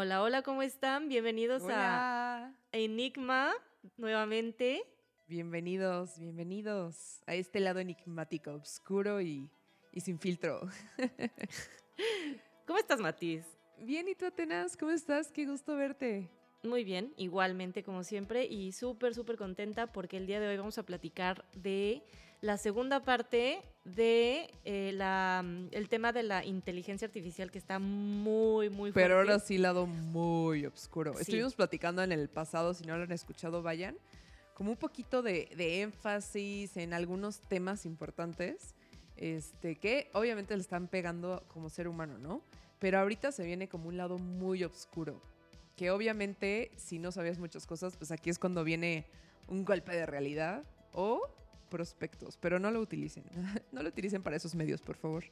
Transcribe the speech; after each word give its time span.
Hola, 0.00 0.22
hola, 0.22 0.42
¿cómo 0.42 0.62
están? 0.62 1.08
Bienvenidos 1.08 1.64
a 1.68 2.54
Enigma 2.70 3.52
nuevamente. 3.96 4.84
Bienvenidos, 5.26 6.20
bienvenidos 6.20 7.20
a 7.26 7.34
este 7.34 7.58
lado 7.58 7.80
enigmático, 7.80 8.52
oscuro 8.52 9.20
y, 9.20 9.50
y 9.90 10.00
sin 10.00 10.20
filtro. 10.20 10.60
¿Cómo 12.68 12.78
estás, 12.78 13.00
Matiz? 13.00 13.44
Bien, 13.80 14.06
¿y 14.06 14.14
tú, 14.14 14.26
Atenas? 14.26 14.76
¿Cómo 14.76 14.92
estás? 14.92 15.32
Qué 15.32 15.46
gusto 15.46 15.74
verte. 15.74 16.30
Muy 16.62 16.84
bien, 16.84 17.12
igualmente 17.16 17.82
como 17.82 18.04
siempre 18.04 18.46
y 18.46 18.70
súper, 18.70 19.16
súper 19.16 19.36
contenta 19.36 19.88
porque 19.88 20.16
el 20.16 20.28
día 20.28 20.38
de 20.38 20.46
hoy 20.46 20.56
vamos 20.58 20.78
a 20.78 20.84
platicar 20.84 21.44
de 21.54 22.04
la 22.40 22.56
segunda 22.56 23.04
parte 23.04 23.62
de 23.84 24.50
eh, 24.64 24.92
la, 24.94 25.44
el 25.70 25.88
tema 25.88 26.12
de 26.12 26.22
la 26.22 26.44
inteligencia 26.44 27.06
artificial 27.06 27.50
que 27.50 27.58
está 27.58 27.78
muy, 27.78 28.68
muy 28.68 28.92
fuerte. 28.92 29.00
Pero 29.00 29.18
ahora 29.18 29.38
sí, 29.38 29.58
lado 29.58 29.86
muy 29.86 30.66
oscuro. 30.66 31.18
Estuvimos 31.18 31.54
platicando 31.54 32.02
en 32.02 32.12
el 32.12 32.28
pasado, 32.28 32.74
si 32.74 32.84
no 32.84 32.96
lo 32.96 33.04
han 33.04 33.12
escuchado, 33.12 33.62
vayan, 33.62 33.96
como 34.54 34.70
un 34.70 34.76
poquito 34.76 35.22
de, 35.22 35.48
de 35.56 35.82
énfasis 35.82 36.76
en 36.76 36.92
algunos 36.92 37.40
temas 37.40 37.86
importantes 37.86 38.74
este, 39.16 39.76
que 39.76 40.10
obviamente 40.12 40.54
le 40.54 40.60
están 40.60 40.88
pegando 40.88 41.44
como 41.48 41.70
ser 41.70 41.88
humano, 41.88 42.18
¿no? 42.18 42.42
Pero 42.78 42.98
ahorita 43.00 43.32
se 43.32 43.44
viene 43.44 43.68
como 43.68 43.88
un 43.88 43.96
lado 43.96 44.18
muy 44.18 44.62
oscuro 44.64 45.20
que 45.78 45.92
obviamente 45.92 46.72
si 46.76 46.98
no 46.98 47.12
sabías 47.12 47.38
muchas 47.38 47.64
cosas, 47.64 47.96
pues 47.96 48.10
aquí 48.10 48.30
es 48.30 48.38
cuando 48.40 48.64
viene 48.64 49.06
un 49.46 49.64
golpe 49.64 49.92
de 49.92 50.06
realidad 50.06 50.64
o 50.92 51.20
prospectos, 51.68 52.36
pero 52.36 52.58
no 52.58 52.70
lo 52.70 52.80
utilicen, 52.80 53.24
no 53.72 53.82
lo 53.82 53.88
utilicen 53.88 54.22
para 54.22 54.36
esos 54.36 54.54
medios, 54.54 54.82
por 54.82 54.96
favor. 54.96 55.24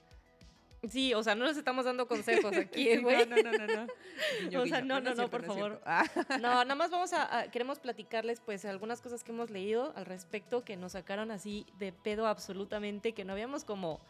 Sí, 0.89 1.15
o 1.15 1.23
sea, 1.23 1.35
no 1.35 1.47
les 1.47 1.57
estamos 1.57 1.85
dando 1.85 2.07
consejos 2.07 2.53
aquí, 2.57 2.97
güey. 2.99 3.27
no, 3.27 3.37
no, 3.37 3.53
no, 3.53 3.67
no. 3.67 4.63
o 4.63 4.67
sea, 4.67 4.83
no, 4.83 5.01
no, 5.01 5.15
no, 5.15 5.29
por 5.29 5.45
favor. 5.45 5.81
no, 6.31 6.39
nada 6.39 6.75
más 6.75 6.91
vamos 6.91 7.13
a, 7.13 7.51
queremos 7.51 7.79
platicarles 7.79 8.41
pues 8.41 8.65
algunas 8.65 9.01
cosas 9.01 9.25
que 9.25 9.33
hemos 9.33 9.51
leído 9.51 9.93
al 9.97 10.07
respecto 10.07 10.65
que 10.65 10.77
nos 10.77 10.93
sacaron 10.93 11.31
así 11.31 11.67
de 11.79 11.93
pedo 11.93 12.27
absolutamente, 12.27 13.13
que 13.13 13.25
no 13.25 13.33
habíamos 13.33 13.65
como 13.65 14.01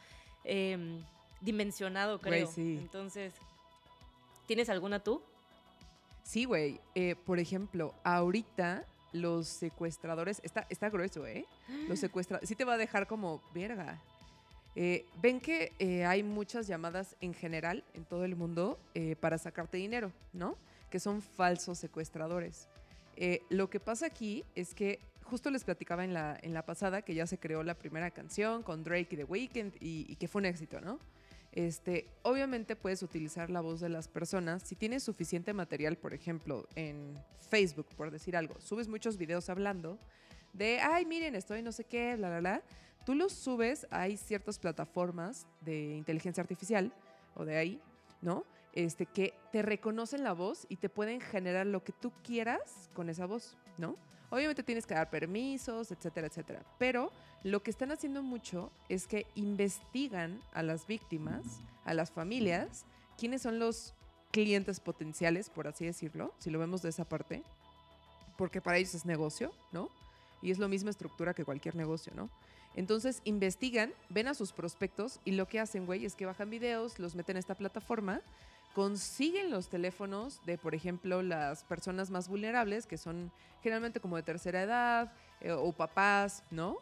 em, 0.44 1.02
dimensionado, 1.40 2.20
creo. 2.20 2.46
sí. 2.46 2.78
Entonces, 2.80 3.32
¿tienes 4.46 4.68
alguna 4.68 5.02
tú? 5.02 5.22
Sí, 6.22 6.44
güey. 6.44 6.80
Eh, 6.94 7.14
por 7.24 7.38
ejemplo, 7.38 7.94
ahorita 8.02 8.84
los 9.20 9.48
secuestradores. 9.48 10.40
Está, 10.44 10.66
está 10.70 10.90
grueso, 10.90 11.26
¿eh? 11.26 11.46
Los 11.88 11.98
secuestradores. 11.98 12.48
Sí 12.48 12.54
te 12.54 12.64
va 12.64 12.74
a 12.74 12.78
dejar 12.78 13.06
como 13.06 13.42
verga. 13.54 14.00
Eh, 14.74 15.06
ven 15.22 15.40
que 15.40 15.72
eh, 15.78 16.04
hay 16.04 16.22
muchas 16.22 16.66
llamadas 16.66 17.16
en 17.20 17.34
general 17.34 17.82
en 17.94 18.04
todo 18.04 18.24
el 18.24 18.36
mundo 18.36 18.78
para 19.20 19.38
sacarte 19.38 19.78
dinero, 19.78 20.12
¿no? 20.32 20.56
Que 20.90 21.00
son 21.00 21.22
falsos 21.22 21.78
secuestradores. 21.78 22.68
lo 23.48 23.70
que 23.70 23.80
pasa 23.80 24.06
aquí 24.06 24.44
es 24.54 24.74
que 24.74 25.00
justo 25.24 25.50
les 25.50 25.64
platicaba 25.64 26.04
en 26.04 26.14
la, 26.14 26.38
en 26.42 26.54
la 26.54 26.64
pasada 26.64 27.02
que 27.02 27.14
ya 27.14 27.26
se 27.26 27.38
creó 27.38 27.62
la 27.62 27.74
primera 27.74 28.10
canción 28.10 28.62
con 28.62 28.84
Drake 28.84 29.08
y 29.10 29.16
The 29.16 29.24
Weeknd 29.24 29.74
y, 29.80 30.06
y 30.08 30.16
que 30.16 30.28
fue 30.28 30.40
un 30.40 30.46
éxito, 30.46 30.80
¿no? 30.80 30.98
Este, 31.56 32.06
obviamente 32.22 32.76
puedes 32.76 33.02
utilizar 33.02 33.48
la 33.48 33.62
voz 33.62 33.80
de 33.80 33.88
las 33.88 34.08
personas. 34.08 34.62
Si 34.62 34.76
tienes 34.76 35.02
suficiente 35.02 35.54
material, 35.54 35.96
por 35.96 36.12
ejemplo, 36.12 36.68
en 36.74 37.18
Facebook, 37.48 37.86
por 37.96 38.10
decir 38.10 38.36
algo, 38.36 38.60
subes 38.60 38.88
muchos 38.88 39.16
videos 39.16 39.48
hablando 39.48 39.98
de, 40.52 40.80
ay, 40.80 41.06
miren, 41.06 41.34
estoy 41.34 41.62
no 41.62 41.72
sé 41.72 41.84
qué, 41.84 42.14
bla, 42.16 42.28
bla, 42.28 42.40
bla. 42.40 42.62
Tú 43.06 43.14
los 43.14 43.32
subes, 43.32 43.86
hay 43.90 44.18
ciertas 44.18 44.58
plataformas 44.58 45.46
de 45.62 45.96
inteligencia 45.96 46.42
artificial 46.42 46.92
o 47.34 47.46
de 47.46 47.56
ahí, 47.56 47.80
¿no? 48.20 48.44
Este, 48.74 49.06
que 49.06 49.32
te 49.50 49.62
reconocen 49.62 50.24
la 50.24 50.34
voz 50.34 50.66
y 50.68 50.76
te 50.76 50.90
pueden 50.90 51.22
generar 51.22 51.66
lo 51.66 51.82
que 51.82 51.92
tú 51.92 52.12
quieras 52.22 52.90
con 52.92 53.08
esa 53.08 53.24
voz, 53.24 53.56
¿no? 53.78 53.96
Obviamente 54.28 54.62
tienes 54.62 54.84
que 54.84 54.92
dar 54.92 55.08
permisos, 55.08 55.90
etcétera, 55.90 56.26
etcétera. 56.26 56.62
Pero 56.78 57.12
lo 57.42 57.62
que 57.62 57.70
están 57.70 57.92
haciendo 57.92 58.22
mucho 58.22 58.70
es 58.88 59.06
que 59.06 59.26
investigan 59.34 60.40
a 60.52 60.62
las 60.62 60.86
víctimas, 60.86 61.60
a 61.84 61.94
las 61.94 62.10
familias, 62.10 62.84
quiénes 63.18 63.42
son 63.42 63.58
los 63.58 63.94
clientes 64.32 64.80
potenciales, 64.80 65.48
por 65.50 65.68
así 65.68 65.86
decirlo, 65.86 66.34
si 66.38 66.50
lo 66.50 66.58
vemos 66.58 66.82
de 66.82 66.88
esa 66.88 67.04
parte, 67.04 67.42
porque 68.36 68.60
para 68.60 68.78
ellos 68.78 68.94
es 68.94 69.06
negocio, 69.06 69.52
¿no? 69.72 69.90
Y 70.42 70.50
es 70.50 70.58
la 70.58 70.68
misma 70.68 70.90
estructura 70.90 71.34
que 71.34 71.44
cualquier 71.44 71.76
negocio, 71.76 72.12
¿no? 72.14 72.28
Entonces 72.74 73.22
investigan, 73.24 73.92
ven 74.10 74.28
a 74.28 74.34
sus 74.34 74.52
prospectos 74.52 75.20
y 75.24 75.32
lo 75.32 75.48
que 75.48 75.60
hacen, 75.60 75.86
güey, 75.86 76.04
es 76.04 76.14
que 76.14 76.26
bajan 76.26 76.50
videos, 76.50 76.98
los 76.98 77.14
meten 77.14 77.36
a 77.36 77.40
esta 77.40 77.54
plataforma 77.54 78.22
consiguen 78.76 79.50
los 79.50 79.70
teléfonos 79.70 80.42
de, 80.44 80.58
por 80.58 80.74
ejemplo, 80.74 81.22
las 81.22 81.64
personas 81.64 82.10
más 82.10 82.28
vulnerables, 82.28 82.84
que 82.84 82.98
son 82.98 83.32
generalmente 83.62 84.00
como 84.00 84.16
de 84.16 84.22
tercera 84.22 84.60
edad 84.60 85.12
eh, 85.40 85.50
o 85.50 85.72
papás, 85.72 86.42
¿no? 86.50 86.76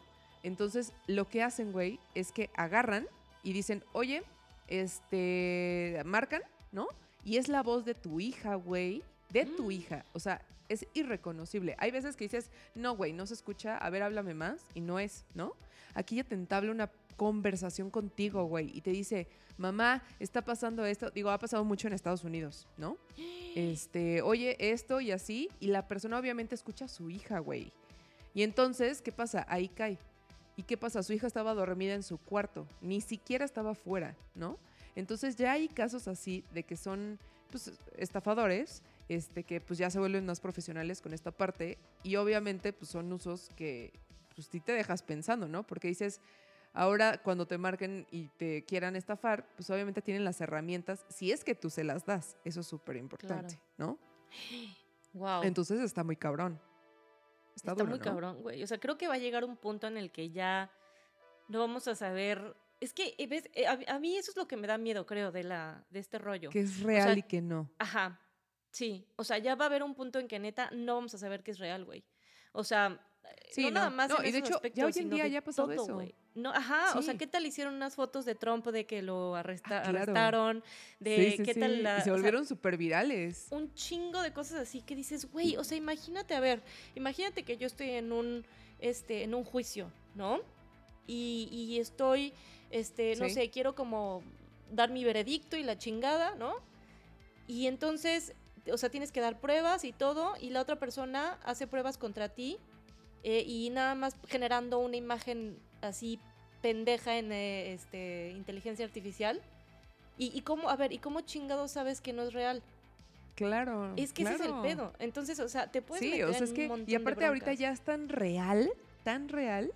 Entonces, 0.45 0.93
lo 1.07 1.27
que 1.27 1.41
hacen, 1.41 1.71
güey, 1.71 1.99
es 2.13 2.31
que 2.31 2.51
agarran 2.55 3.07
y 3.41 3.51
dicen, 3.51 3.83
oye, 3.93 4.21
este, 4.67 5.99
marcan, 6.05 6.43
¿no? 6.71 6.87
Y 7.23 7.37
es 7.37 7.47
la 7.47 7.63
voz 7.63 7.83
de 7.83 7.95
tu 7.95 8.19
hija, 8.19 8.53
güey, 8.53 9.01
de 9.31 9.47
tu 9.47 9.65
mm. 9.65 9.71
hija. 9.71 10.05
O 10.13 10.19
sea, 10.19 10.45
es 10.69 10.85
irreconocible. 10.93 11.75
Hay 11.79 11.89
veces 11.89 12.15
que 12.15 12.25
dices, 12.25 12.51
no, 12.75 12.95
güey, 12.95 13.11
no 13.11 13.25
se 13.25 13.33
escucha, 13.33 13.75
a 13.75 13.89
ver, 13.89 14.03
háblame 14.03 14.35
más, 14.35 14.61
y 14.75 14.81
no 14.81 14.99
es, 14.99 15.25
¿no? 15.33 15.53
Aquí 15.95 16.17
ya 16.17 16.23
te 16.23 16.35
entabla 16.35 16.71
una 16.71 16.91
conversación 17.17 17.89
contigo, 17.89 18.45
güey, 18.45 18.69
y 18.71 18.81
te 18.81 18.91
dice, 18.91 19.27
mamá, 19.57 20.03
está 20.19 20.43
pasando 20.43 20.85
esto. 20.85 21.09
Digo, 21.09 21.31
ha 21.31 21.39
pasado 21.39 21.65
mucho 21.65 21.87
en 21.87 21.93
Estados 21.93 22.23
Unidos, 22.23 22.67
¿no? 22.77 22.97
Este, 23.55 24.21
oye, 24.21 24.57
esto 24.59 24.99
y 24.99 25.11
así, 25.11 25.49
y 25.61 25.67
la 25.67 25.87
persona 25.87 26.19
obviamente 26.19 26.53
escucha 26.53 26.85
a 26.85 26.89
su 26.89 27.09
hija, 27.09 27.39
güey. 27.39 27.71
Y 28.33 28.43
entonces, 28.43 29.01
¿qué 29.01 29.13
pasa? 29.13 29.45
Ahí 29.47 29.69
cae. 29.69 29.97
¿Y 30.55 30.63
qué 30.63 30.77
pasa? 30.77 31.03
Su 31.03 31.13
hija 31.13 31.27
estaba 31.27 31.53
dormida 31.53 31.93
en 31.93 32.03
su 32.03 32.17
cuarto, 32.17 32.67
ni 32.81 33.01
siquiera 33.01 33.45
estaba 33.45 33.75
fuera, 33.75 34.15
¿no? 34.35 34.57
Entonces 34.95 35.35
ya 35.35 35.51
hay 35.51 35.67
casos 35.67 36.07
así 36.07 36.43
de 36.53 36.63
que 36.63 36.77
son 36.77 37.19
pues, 37.51 37.71
estafadores, 37.97 38.81
este, 39.09 39.43
que 39.43 39.59
pues 39.61 39.77
ya 39.77 39.89
se 39.89 39.99
vuelven 39.99 40.25
más 40.25 40.39
profesionales 40.39 41.01
con 41.01 41.13
esta 41.13 41.31
parte 41.31 41.77
y 42.03 42.15
obviamente 42.15 42.73
pues 42.73 42.89
son 42.89 43.11
usos 43.11 43.49
que 43.55 43.93
pues 44.33 44.49
ti 44.49 44.59
te 44.59 44.71
dejas 44.71 45.03
pensando, 45.03 45.47
¿no? 45.47 45.63
Porque 45.63 45.87
dices, 45.87 46.21
Ahora, 46.75 47.21
cuando 47.23 47.47
te 47.47 47.57
marquen 47.57 48.05
y 48.11 48.27
te 48.27 48.65
quieran 48.65 48.97
estafar, 48.97 49.47
pues 49.55 49.69
obviamente 49.69 50.01
tienen 50.01 50.25
las 50.25 50.41
herramientas, 50.41 51.05
si 51.07 51.31
es 51.31 51.45
que 51.45 51.55
tú 51.55 51.69
se 51.69 51.85
las 51.85 52.05
das. 52.05 52.35
Eso 52.43 52.59
es 52.59 52.67
súper 52.67 52.97
importante, 52.97 53.59
¿no? 53.77 53.97
Wow. 55.13 55.43
Entonces 55.43 55.79
está 55.79 56.03
muy 56.03 56.17
cabrón. 56.17 56.59
Está, 57.55 57.75
muy 57.75 57.99
cabrón, 57.99 58.41
güey. 58.41 58.63
O 58.63 58.67
sea, 58.67 58.79
creo 58.79 58.97
que 58.97 59.07
va 59.07 59.15
a 59.15 59.17
llegar 59.17 59.45
un 59.45 59.57
punto 59.57 59.87
en 59.87 59.97
el 59.97 60.11
que 60.11 60.29
ya 60.31 60.71
no 61.47 61.59
vamos 61.59 61.87
a 61.87 61.95
saber. 61.95 62.55
Es 62.81 62.93
que, 62.93 63.15
eh, 63.17 63.27
¿ves? 63.27 63.49
Eh, 63.53 63.65
a, 63.65 63.99
mí 63.99 64.17
eso 64.17 64.31
es 64.31 64.37
lo 64.37 64.47
que 64.47 64.57
me 64.57 64.67
da 64.67 64.77
miedo, 64.77 65.05
creo, 65.05 65.31
de, 65.31 65.43
la, 65.43 65.85
de 65.89 65.99
este 65.99 66.17
rollo. 66.17 66.49
Que 66.49 66.59
es 66.59 66.81
real 66.81 67.17
y 67.17 67.23
que 67.23 67.41
no. 67.41 67.71
Ajá. 67.79 68.19
Sí. 68.71 69.07
O 69.15 69.23
sea, 69.23 69.37
ya 69.37 69.55
va 69.55 69.65
a 69.65 69.67
haber 69.67 69.83
un 69.83 69.95
punto 69.95 70.19
en 70.19 70.27
que 70.27 70.37
neta 70.37 70.69
no 70.71 70.95
vamos 70.95 71.13
a 71.13 71.17
saber 71.17 71.43
que 71.43 71.51
es 71.51 71.59
real, 71.59 71.85
güey. 71.85 72.03
O 72.51 72.63
sea, 72.63 73.01
sí, 73.51 73.65
no, 73.65 73.71
nada 73.71 73.89
más. 73.89 74.09
No, 74.09 74.23
y 74.23 74.31
de 74.31 74.39
hecho, 74.39 74.61
ya 74.73 74.85
hoy 74.85 74.93
en 74.95 75.09
día 75.09 75.27
ya 75.27 75.39
ha 75.39 75.43
pasado 75.43 75.71
eso. 75.71 76.01
No, 76.35 76.49
ajá, 76.49 76.97
o 76.97 77.01
sea, 77.01 77.17
¿qué 77.17 77.27
tal 77.27 77.45
hicieron 77.45 77.73
unas 77.75 77.95
fotos 77.95 78.25
de 78.25 78.35
Trump 78.35 78.67
de 78.67 78.85
que 78.85 79.01
lo 79.01 79.35
ah, 79.35 79.39
arrestaron? 79.39 80.63
De 80.99 81.41
qué 81.43 81.53
tal 81.53 81.81
la, 81.81 82.01
se 82.01 82.11
volvieron 82.11 82.45
súper 82.45 82.75
virales. 82.75 83.47
Un 83.51 83.73
chingo 83.73 84.21
de 84.21 84.33
cosas 84.33 84.59
así 84.59 84.81
que 84.81 84.95
dices, 84.95 85.31
güey, 85.31 85.55
o 85.55 85.63
sea, 85.63 85.77
imagínate, 85.77 86.35
a 86.35 86.41
ver, 86.41 86.61
imagínate 86.95 87.43
que 87.43 87.55
yo 87.55 87.67
estoy 87.67 87.91
en 87.91 88.11
un, 88.11 88.45
este, 88.79 89.23
en 89.23 89.33
un 89.33 89.45
juicio, 89.45 89.89
¿no? 90.13 90.41
Y, 91.07 91.47
y 91.51 91.79
estoy, 91.79 92.33
este, 92.69 93.15
no 93.15 93.29
sé, 93.29 93.49
quiero 93.49 93.73
como 93.73 94.21
dar 94.71 94.91
mi 94.91 95.05
veredicto 95.05 95.55
y 95.55 95.63
la 95.63 95.77
chingada, 95.77 96.35
¿no? 96.35 96.55
Y 97.47 97.67
entonces, 97.67 98.33
o 98.71 98.77
sea, 98.77 98.89
tienes 98.89 99.11
que 99.11 99.21
dar 99.21 99.39
pruebas 99.39 99.85
y 99.85 99.93
todo, 99.93 100.33
y 100.41 100.49
la 100.49 100.61
otra 100.61 100.77
persona 100.77 101.39
hace 101.43 101.67
pruebas 101.67 101.97
contra 101.97 102.27
ti 102.27 102.57
eh, 103.27 103.43
y 103.43 103.71
nada 103.71 103.95
más 103.95 104.15
generando 104.27 104.77
una 104.77 104.97
imagen 104.97 105.57
así 105.81 106.19
pendeja 106.61 107.17
en 107.17 107.31
eh, 107.31 107.73
este, 107.73 108.29
inteligencia 108.29 108.85
artificial. 108.85 109.41
Y, 110.17 110.39
cómo, 110.41 110.69
a 110.69 110.77
ver, 110.77 110.93
¿y 110.93 110.99
cómo 110.99 111.21
chingado 111.21 111.67
sabes 111.67 111.99
que 111.99 112.13
no 112.13 112.21
es 112.21 112.31
real? 112.31 112.63
Claro. 113.35 113.91
Es 113.97 114.13
que 114.13 114.23
ese 114.23 114.35
es 114.35 114.41
el 114.41 114.53
pedo. 114.61 114.93
Entonces, 114.99 115.39
o 115.41 115.49
sea, 115.49 115.69
te 115.69 115.81
puedes 115.81 116.01
sí, 116.01 116.23
o 116.23 116.31
sea, 116.31 116.43
es 116.43 116.53
que, 116.53 116.71
Y 116.87 116.95
aparte 116.95 117.25
ahorita 117.25 117.51
ya 117.53 117.71
es 117.71 117.81
tan 117.81 118.07
real, 118.07 118.71
tan 119.03 119.27
real. 119.27 119.73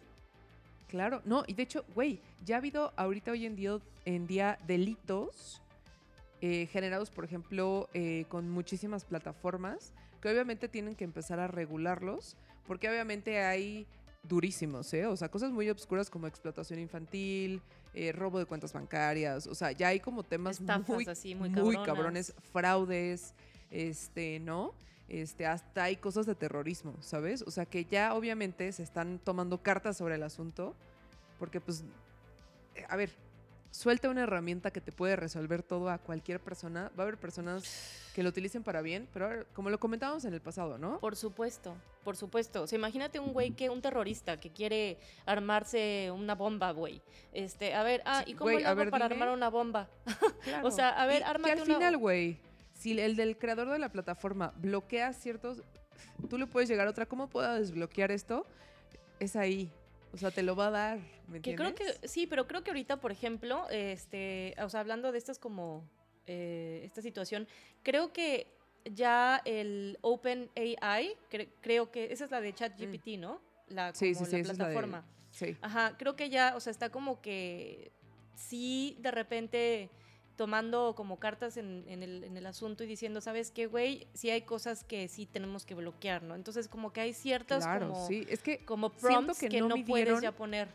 Claro, 0.87 1.21
no, 1.25 1.43
y 1.45 1.55
de 1.55 1.63
hecho, 1.63 1.83
güey, 1.93 2.21
ya 2.45 2.55
ha 2.55 2.59
habido 2.59 2.93
ahorita 2.95 3.31
hoy 3.31 3.47
en 3.47 3.57
día, 3.57 3.79
en 4.05 4.27
día 4.27 4.59
delitos 4.65 5.61
eh, 6.39 6.67
generados, 6.67 7.09
por 7.09 7.25
ejemplo, 7.25 7.89
con 8.29 8.49
muchísimas 8.49 9.03
plataformas 9.03 9.91
que 10.21 10.29
obviamente 10.29 10.69
tienen 10.69 10.95
que 10.95 11.03
empezar 11.03 11.39
a 11.39 11.47
regularlos 11.47 12.37
porque 12.69 12.87
obviamente 12.87 13.39
hay 13.39 13.87
durísimos, 14.21 14.93
¿eh? 14.93 15.07
O 15.07 15.17
sea, 15.17 15.27
cosas 15.31 15.51
muy 15.51 15.71
obscuras 15.71 16.07
como 16.07 16.27
explotación 16.27 16.77
infantil, 16.77 17.63
eh, 17.95 18.11
robo 18.11 18.37
de 18.37 18.45
cuentas 18.45 18.73
bancarias, 18.73 19.47
o 19.47 19.55
sea, 19.55 19.71
ya 19.71 19.87
hay 19.87 19.99
como 19.99 20.21
temas 20.21 20.61
muy, 20.61 21.03
muy, 21.49 21.77
cabrones, 21.83 22.31
fraudes, 22.53 23.33
este, 23.71 24.39
¿no? 24.39 24.75
Este, 25.07 25.47
hasta 25.47 25.85
hay 25.85 25.95
cosas 25.95 26.27
de 26.27 26.35
terrorismo, 26.35 26.93
¿sabes? 27.01 27.41
O 27.41 27.49
sea 27.49 27.65
que 27.65 27.85
ya 27.85 28.13
obviamente 28.13 28.71
se 28.71 28.83
están 28.83 29.17
tomando 29.17 29.63
cartas 29.63 29.97
sobre 29.97 30.13
el 30.13 30.21
asunto, 30.21 30.75
porque 31.39 31.59
pues, 31.59 31.83
eh, 32.75 32.85
a 32.87 32.95
ver, 32.95 33.09
suelta 33.71 34.09
una 34.09 34.23
herramienta 34.23 34.71
que 34.71 34.81
te 34.81 34.91
puede 34.91 35.15
resolver 35.15 35.63
todo 35.63 35.89
a 35.89 35.97
cualquier 35.97 36.39
persona. 36.39 36.91
Va 36.97 37.03
a 37.03 37.07
haber 37.07 37.17
personas 37.17 37.63
que 38.13 38.23
lo 38.23 38.29
utilicen 38.29 38.63
para 38.63 38.81
bien, 38.81 39.07
pero 39.13 39.45
como 39.53 39.69
lo 39.69 39.79
comentábamos 39.79 40.25
en 40.25 40.33
el 40.33 40.41
pasado, 40.41 40.77
¿no? 40.77 40.99
Por 40.99 41.15
supuesto, 41.15 41.75
por 42.03 42.15
supuesto. 42.15 42.63
O 42.63 42.67
sea, 42.67 42.77
imagínate 42.77 43.19
un 43.19 43.33
güey 43.33 43.51
que, 43.51 43.69
un 43.69 43.81
terrorista 43.81 44.39
que 44.39 44.51
quiere 44.51 44.97
armarse 45.25 46.11
una 46.13 46.35
bomba, 46.35 46.71
güey. 46.71 47.01
Este, 47.31 47.73
a 47.73 47.83
ver, 47.83 48.01
ah, 48.05 48.23
¿y 48.25 48.33
cómo 48.33 48.51
le 48.51 48.65
hago 48.65 48.89
para 48.89 49.05
armar 49.05 49.29
una 49.29 49.49
bomba? 49.49 49.89
o 50.63 50.71
sea, 50.71 50.89
a 50.89 51.05
ver, 51.05 51.23
ármate 51.23 51.53
que 51.53 51.59
al 51.61 51.65
final, 51.65 51.97
güey, 51.97 52.39
si 52.73 52.99
el 52.99 53.15
del 53.15 53.37
creador 53.37 53.69
de 53.69 53.79
la 53.79 53.91
plataforma 53.91 54.53
bloquea 54.57 55.13
ciertos, 55.13 55.61
tú 56.29 56.37
le 56.37 56.47
puedes 56.47 56.69
llegar 56.69 56.87
a 56.87 56.89
otra, 56.89 57.05
¿cómo 57.05 57.29
puedo 57.29 57.53
desbloquear 57.53 58.11
esto? 58.11 58.45
Es 59.19 59.35
ahí, 59.35 59.71
o 60.11 60.17
sea, 60.17 60.31
te 60.31 60.43
lo 60.43 60.55
va 60.55 60.67
a 60.67 60.71
dar, 60.71 60.99
¿me 61.27 61.41
que 61.41 61.55
creo 61.55 61.75
que 61.75 61.85
sí, 62.07 62.27
pero 62.27 62.47
creo 62.47 62.63
que 62.63 62.71
ahorita, 62.71 62.99
por 62.99 63.11
ejemplo, 63.11 63.67
este, 63.69 64.55
o 64.61 64.69
sea, 64.69 64.79
hablando 64.79 65.11
de 65.11 65.17
estas 65.17 65.39
como 65.39 65.87
eh, 66.25 66.81
esta 66.83 67.01
situación, 67.01 67.47
creo 67.83 68.11
que 68.13 68.47
ya 68.85 69.41
el 69.45 69.97
Open 70.01 70.49
AI, 70.55 71.15
creo 71.61 71.91
que 71.91 72.11
esa 72.11 72.25
es 72.25 72.31
la 72.31 72.41
de 72.41 72.53
ChatGPT, 72.53 73.17
mm. 73.17 73.19
¿no? 73.19 73.41
La, 73.67 73.93
sí, 73.93 74.15
sí, 74.15 74.25
la 74.43 74.53
plataforma. 74.53 75.05
sí. 75.31 75.55
Ajá, 75.61 75.95
creo 75.97 76.15
que 76.15 76.29
ya, 76.29 76.55
o 76.55 76.59
sea, 76.59 76.71
está 76.71 76.89
como 76.89 77.21
que 77.21 77.91
sí, 78.35 78.97
de 78.99 79.11
repente 79.11 79.89
tomando 80.39 80.93
como 80.95 81.19
cartas 81.19 81.57
en, 81.57 81.83
el, 81.89 82.23
en 82.23 82.37
el, 82.37 82.45
asunto 82.45 82.85
y 82.85 82.87
diciendo, 82.87 83.19
¿sabes 83.19 83.51
qué, 83.51 83.67
güey? 83.67 84.07
Sí 84.13 84.29
hay 84.29 84.43
cosas 84.43 84.85
que 84.85 85.09
sí 85.09 85.25
tenemos 85.25 85.65
que 85.65 85.75
bloquear, 85.75 86.23
¿no? 86.23 86.33
Entonces, 86.33 86.69
como 86.69 86.93
que 86.93 87.01
hay 87.01 87.13
ciertas 87.13 87.67
como, 87.67 88.07
sí. 88.07 88.25
es 88.29 88.41
que 88.41 88.59
como 88.59 88.89
prompts 88.89 89.37
que, 89.37 89.59
no, 89.59 89.75
puedes 89.85 90.21
ya 90.21 90.31
poner. 90.31 90.69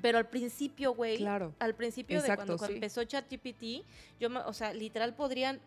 Pero 0.00 0.18
al 0.18 0.28
principio, 0.28 0.94
güey, 0.94 1.16
claro. 1.16 1.52
al 1.58 1.74
principio 1.74 2.22
de 2.22 2.36
cuando, 2.36 2.56
empezó 2.68 3.02
ChatGPT, 3.02 3.84
yo, 4.20 4.28
o 4.46 4.52
sea, 4.52 4.72
literal 4.72 5.12
podrían 5.12 5.58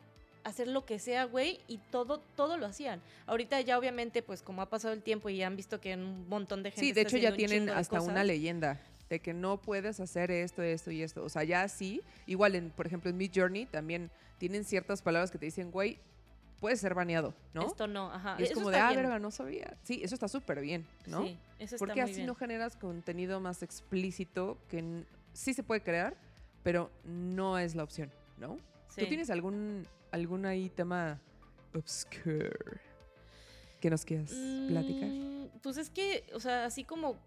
hacer 0.46 0.70
lo 0.70 0.86
que 0.86 0.98
sea, 0.98 1.26
güey, 1.26 1.60
y 1.68 1.80
todo, 1.92 2.22
todo 2.38 2.56
lo 2.56 2.66
hacían. 2.66 3.02
Ahorita 3.26 3.60
ya 3.60 3.78
obviamente, 3.78 4.24
pues 4.24 4.42
como 4.42 4.62
ha 4.62 4.70
pasado 4.70 4.94
el 4.94 5.04
tiempo 5.04 5.28
y 5.28 5.36
ya 5.36 5.48
han 5.48 5.58
visto 5.58 5.82
que 5.82 5.96
un 5.96 6.30
montón 6.30 6.64
de 6.64 6.72
gente... 6.72 6.86
Sí, 6.86 6.94
de 6.94 7.02
hecho 7.02 7.18
ya 7.18 7.34
tienen 7.34 7.70
hasta 7.72 8.00
una 8.00 8.24
leyenda 8.24 8.80
de 9.12 9.20
que 9.20 9.34
no 9.34 9.58
puedes 9.58 10.00
hacer 10.00 10.32
esto, 10.32 10.64
esto 10.64 10.90
y 10.90 11.04
esto. 11.04 11.24
O 11.24 11.30
sea, 11.30 11.44
ya 11.44 11.68
sí, 11.68 12.02
igual, 12.26 12.56
en, 12.56 12.70
por 12.72 12.88
ejemplo, 12.88 13.10
en 13.10 13.18
Mid 13.18 13.32
Journey 13.36 13.66
también 13.66 14.10
tienen 14.38 14.64
ciertas 14.64 15.02
palabras 15.02 15.32
que 15.32 15.38
te 15.38 15.46
dicen, 15.46 15.70
güey, 15.70 16.00
puede 16.62 16.78
ser 16.78 16.94
baneado, 16.94 17.34
¿no? 17.54 17.68
Esto 17.68 17.88
no, 17.88 18.10
ajá. 18.10 18.38
es 18.40 18.54
como 18.54 18.72
de, 18.72 18.78
ah, 18.78 18.94
verga, 18.94 19.20
no 19.20 19.30
sabía. 19.30 19.76
Sí, 19.84 20.00
eso 20.02 20.16
está 20.16 20.30
súper 20.30 20.62
bien, 20.62 20.88
¿no? 21.08 21.24
Sí, 21.24 21.38
eso 21.60 21.76
está 21.76 21.86
Porque 21.86 22.02
así 22.02 22.24
no 22.24 22.36
generas 22.36 22.78
contenido 22.78 23.42
más 23.42 23.64
explícito 23.64 24.58
que 24.70 25.04
sí 25.34 25.54
se 25.54 25.62
puede 25.62 25.82
crear, 25.82 26.16
pero 26.64 26.90
no 27.04 27.60
es 27.60 27.76
la 27.76 27.84
opción, 27.84 28.10
¿no? 28.38 28.58
¿Tú 28.96 29.06
tienes 29.08 29.30
algún, 29.30 29.88
algún 30.12 30.46
ahí 30.46 30.70
tema 30.70 31.20
obscure 31.74 32.80
que 33.82 33.90
nos 33.90 34.06
quieras 34.06 34.32
platicar? 34.70 35.10
Mm, 35.10 35.50
pues 35.62 35.76
es 35.76 35.90
que, 35.90 36.24
o 36.34 36.40
sea, 36.40 36.66
así 36.66 36.86
como 36.86 37.18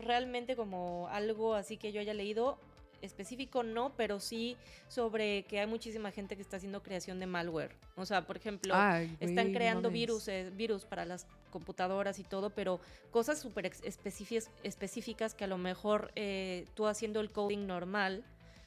realmente 0.00 0.56
como 0.56 1.08
algo 1.10 1.54
así 1.54 1.76
que 1.76 1.92
yo 1.92 2.00
haya 2.00 2.14
leído 2.14 2.58
específico 3.02 3.62
no, 3.62 3.92
pero 3.96 4.20
sí 4.20 4.56
sobre 4.88 5.44
que 5.44 5.60
hay 5.60 5.66
muchísima 5.66 6.10
gente 6.10 6.36
que 6.36 6.42
está 6.42 6.56
haciendo 6.56 6.82
creación 6.82 7.18
de 7.20 7.26
malware. 7.26 7.74
O 7.96 8.06
sea, 8.06 8.26
por 8.26 8.36
ejemplo, 8.36 8.74
están 9.20 9.52
creando 9.52 9.90
virus, 9.90 10.28
eh, 10.28 10.50
virus 10.54 10.84
para 10.84 11.04
las 11.04 11.26
computadoras 11.50 12.18
y 12.18 12.24
todo, 12.24 12.50
pero 12.50 12.80
cosas 13.10 13.40
súper 13.40 13.70
específicas 13.82 15.34
que 15.34 15.44
a 15.44 15.46
lo 15.46 15.58
mejor 15.58 16.12
eh, 16.14 16.66
tú 16.74 16.86
haciendo 16.86 17.20
el 17.20 17.30
coding 17.30 17.66
normal, 17.66 18.24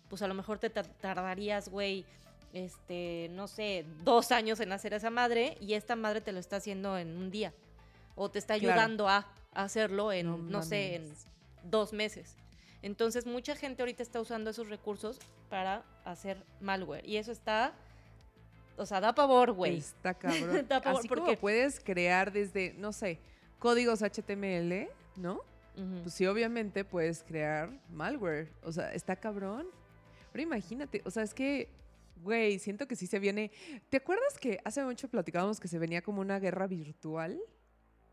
pues 0.09 0.21
a 0.21 0.27
lo 0.27 0.33
mejor 0.33 0.59
te 0.59 0.69
tardarías, 0.69 1.69
güey, 1.69 2.05
este, 2.53 3.29
no 3.31 3.47
sé, 3.47 3.85
dos 4.03 4.31
años 4.31 4.59
en 4.59 4.71
hacer 4.71 4.93
esa 4.93 5.09
madre 5.09 5.57
y 5.59 5.73
esta 5.73 5.95
madre 5.95 6.21
te 6.21 6.31
lo 6.31 6.39
está 6.39 6.57
haciendo 6.57 6.97
en 6.97 7.17
un 7.17 7.31
día. 7.31 7.53
O 8.15 8.29
te 8.29 8.37
está 8.37 8.53
ayudando 8.53 9.09
a 9.09 9.27
hacerlo 9.55 10.11
en, 10.11 10.49
no, 10.49 10.63
sé, 10.63 10.95
en 10.95 11.13
dos 11.63 11.93
meses. 11.93 12.35
Entonces, 12.81 13.25
mucha 13.25 13.55
gente 13.55 13.81
ahorita 13.81 14.03
está 14.03 14.19
usando 14.19 14.49
esos 14.49 14.69
recursos 14.69 15.19
para 15.49 15.83
hacer 16.03 16.43
malware. 16.59 17.07
Y 17.07 17.17
eso 17.17 17.31
está. 17.31 17.73
O 18.75 18.85
sea, 18.85 18.99
da 18.99 19.15
pavor, 19.15 19.53
güey. 19.53 19.77
Está 19.77 20.13
cabrón. 20.13 20.65
da 20.67 20.81
pavor 20.81 20.99
Así 20.99 21.07
porque 21.07 21.23
como 21.23 21.37
puedes 21.37 21.79
crear 21.79 22.31
desde, 22.31 22.73
no 22.77 22.91
sé, 22.91 23.19
códigos 23.59 24.01
HTML, 24.01 24.89
¿no? 25.15 25.41
Pues 26.03 26.13
sí, 26.13 26.25
obviamente 26.27 26.83
puedes 26.83 27.23
crear 27.23 27.69
malware. 27.89 28.51
O 28.63 28.71
sea, 28.71 28.93
está 28.93 29.15
cabrón. 29.15 29.67
Pero 30.31 30.43
imagínate, 30.43 31.01
o 31.05 31.11
sea, 31.11 31.23
es 31.23 31.33
que, 31.33 31.69
güey, 32.23 32.59
siento 32.59 32.87
que 32.87 32.95
sí 32.95 33.07
se 33.07 33.19
viene. 33.19 33.51
¿Te 33.89 33.97
acuerdas 33.97 34.37
que 34.39 34.59
hace 34.65 34.83
mucho 34.83 35.07
platicábamos 35.07 35.59
que 35.59 35.67
se 35.67 35.79
venía 35.79 36.01
como 36.01 36.21
una 36.21 36.39
guerra 36.39 36.67
virtual? 36.67 37.39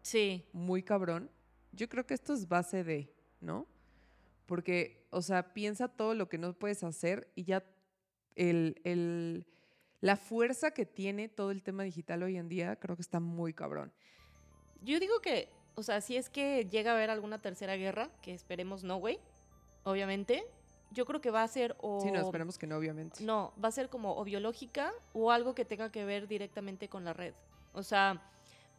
Sí. 0.02 0.44
Muy 0.52 0.82
cabrón. 0.82 1.30
Yo 1.72 1.88
creo 1.88 2.06
que 2.06 2.14
esto 2.14 2.32
es 2.32 2.48
base 2.48 2.84
de, 2.84 3.12
¿no? 3.40 3.66
Porque, 4.46 5.06
o 5.10 5.22
sea, 5.22 5.52
piensa 5.54 5.88
todo 5.88 6.14
lo 6.14 6.28
que 6.28 6.38
no 6.38 6.52
puedes 6.52 6.82
hacer 6.82 7.30
y 7.34 7.44
ya 7.44 7.64
el, 8.34 8.80
el, 8.84 9.46
la 10.00 10.16
fuerza 10.16 10.72
que 10.72 10.86
tiene 10.86 11.28
todo 11.28 11.50
el 11.50 11.62
tema 11.62 11.82
digital 11.84 12.22
hoy 12.22 12.36
en 12.36 12.48
día, 12.48 12.76
creo 12.76 12.96
que 12.96 13.02
está 13.02 13.20
muy 13.20 13.52
cabrón. 13.52 13.92
Yo 14.82 14.98
digo 14.98 15.20
que, 15.20 15.48
o 15.74 15.82
sea, 15.82 16.00
si 16.00 16.16
es 16.16 16.30
que 16.30 16.66
llega 16.66 16.92
a 16.92 16.94
haber 16.94 17.10
alguna 17.10 17.40
tercera 17.40 17.76
guerra, 17.76 18.10
que 18.22 18.34
esperemos 18.34 18.82
no, 18.82 18.96
güey, 18.96 19.20
obviamente, 19.84 20.44
yo 20.90 21.06
creo 21.06 21.20
que 21.20 21.30
va 21.30 21.42
a 21.42 21.48
ser 21.48 21.76
o... 21.80 22.00
Sí, 22.00 22.10
no, 22.10 22.20
esperemos 22.20 22.58
que 22.58 22.66
no, 22.66 22.76
obviamente. 22.76 23.22
No, 23.22 23.52
va 23.62 23.68
a 23.68 23.72
ser 23.72 23.88
como 23.88 24.16
o 24.16 24.24
biológica 24.24 24.92
o 25.12 25.30
algo 25.30 25.54
que 25.54 25.64
tenga 25.64 25.92
que 25.92 26.04
ver 26.04 26.26
directamente 26.26 26.88
con 26.88 27.04
la 27.04 27.12
red. 27.12 27.34
O 27.72 27.82
sea, 27.82 28.20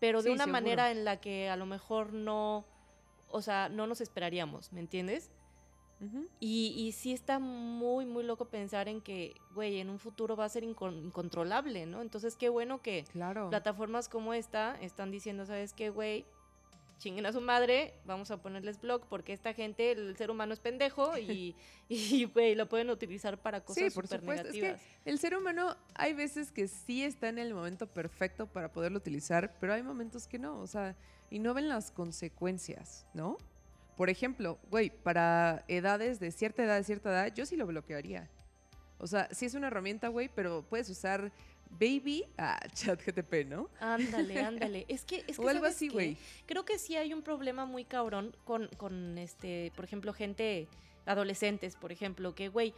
pero 0.01 0.23
de 0.23 0.31
una 0.31 0.47
manera 0.47 0.89
en 0.89 1.05
la 1.05 1.21
que 1.21 1.47
a 1.47 1.55
lo 1.55 1.67
mejor 1.67 2.11
no, 2.11 2.65
o 3.29 3.41
sea, 3.43 3.69
no 3.69 3.85
nos 3.85 4.01
esperaríamos, 4.01 4.73
¿me 4.73 4.79
entiendes? 4.81 5.31
y, 6.39 6.73
y, 6.75 6.93
sí 6.93 7.13
está 7.13 7.37
muy, 7.37 8.07
muy 8.07 8.23
loco 8.23 8.45
pensar 8.45 8.87
en 8.87 9.01
que, 9.01 9.35
güey, 9.53 9.79
en 9.79 9.91
un 9.91 9.99
futuro 9.99 10.35
va 10.35 10.45
a 10.45 10.49
ser 10.49 10.63
incontrolable, 10.63 11.85
¿no? 11.85 12.01
Entonces, 12.01 12.35
qué 12.35 12.49
bueno 12.49 12.81
que 12.81 13.05
plataformas 13.51 14.09
como 14.09 14.33
esta 14.33 14.75
están 14.81 15.11
diciendo, 15.11 15.45
¿sabes 15.45 15.73
qué, 15.73 15.91
güey? 15.91 16.25
Chinguen 17.01 17.25
a 17.25 17.33
su 17.33 17.41
madre, 17.41 17.95
vamos 18.05 18.29
a 18.29 18.37
ponerles 18.37 18.79
blog 18.79 19.07
porque 19.07 19.33
esta 19.33 19.53
gente, 19.53 19.91
el 19.91 20.15
ser 20.15 20.29
humano 20.29 20.53
es 20.53 20.59
pendejo 20.59 21.17
y, 21.17 21.55
y 21.89 22.25
güey, 22.25 22.55
lo 22.55 22.69
pueden 22.69 22.89
utilizar 22.91 23.39
para 23.39 23.61
cosas 23.61 23.85
sí, 23.85 23.89
por 23.89 24.07
supuesto. 24.07 24.43
negativas. 24.43 24.79
Es 24.79 24.87
que 25.03 25.09
el 25.09 25.19
ser 25.19 25.35
humano 25.35 25.75
hay 25.95 26.13
veces 26.13 26.51
que 26.51 26.67
sí 26.67 27.03
está 27.03 27.29
en 27.29 27.39
el 27.39 27.53
momento 27.53 27.87
perfecto 27.87 28.45
para 28.45 28.71
poderlo 28.71 28.99
utilizar, 28.99 29.55
pero 29.59 29.73
hay 29.73 29.81
momentos 29.81 30.27
que 30.27 30.37
no, 30.37 30.59
o 30.59 30.67
sea, 30.67 30.95
y 31.31 31.39
no 31.39 31.53
ven 31.53 31.67
las 31.67 31.91
consecuencias, 31.91 33.07
¿no? 33.13 33.37
Por 33.97 34.09
ejemplo, 34.09 34.59
güey, 34.69 34.91
para 34.91 35.65
edades 35.67 36.19
de 36.19 36.31
cierta 36.31 36.63
edad, 36.63 36.77
de 36.77 36.83
cierta 36.83 37.09
edad, 37.09 37.33
yo 37.33 37.45
sí 37.45 37.55
lo 37.55 37.65
bloquearía. 37.65 38.29
O 38.99 39.07
sea, 39.07 39.27
sí 39.31 39.45
es 39.45 39.55
una 39.55 39.67
herramienta, 39.67 40.09
güey, 40.09 40.29
pero 40.33 40.63
puedes 40.69 40.87
usar 40.89 41.31
Baby 41.79 42.25
a 42.37 42.59
ChatGTP, 42.69 43.47
¿no? 43.47 43.69
Ándale, 43.79 44.39
ándale. 44.43 44.85
Es 44.87 45.05
que, 45.05 45.23
es 45.27 45.37
que 45.37 45.45
o 45.45 45.49
algo 45.49 45.65
así, 45.65 45.89
güey. 45.89 46.17
Creo 46.45 46.65
que 46.65 46.77
sí 46.77 46.95
hay 46.95 47.13
un 47.13 47.21
problema 47.21 47.65
muy 47.65 47.85
cabrón 47.85 48.35
con, 48.43 48.67
con 48.77 49.17
este, 49.17 49.71
por 49.75 49.85
ejemplo, 49.85 50.13
gente 50.13 50.67
adolescentes, 51.05 51.75
por 51.75 51.91
ejemplo, 51.91 52.35
que, 52.35 52.49
güey, 52.49 52.73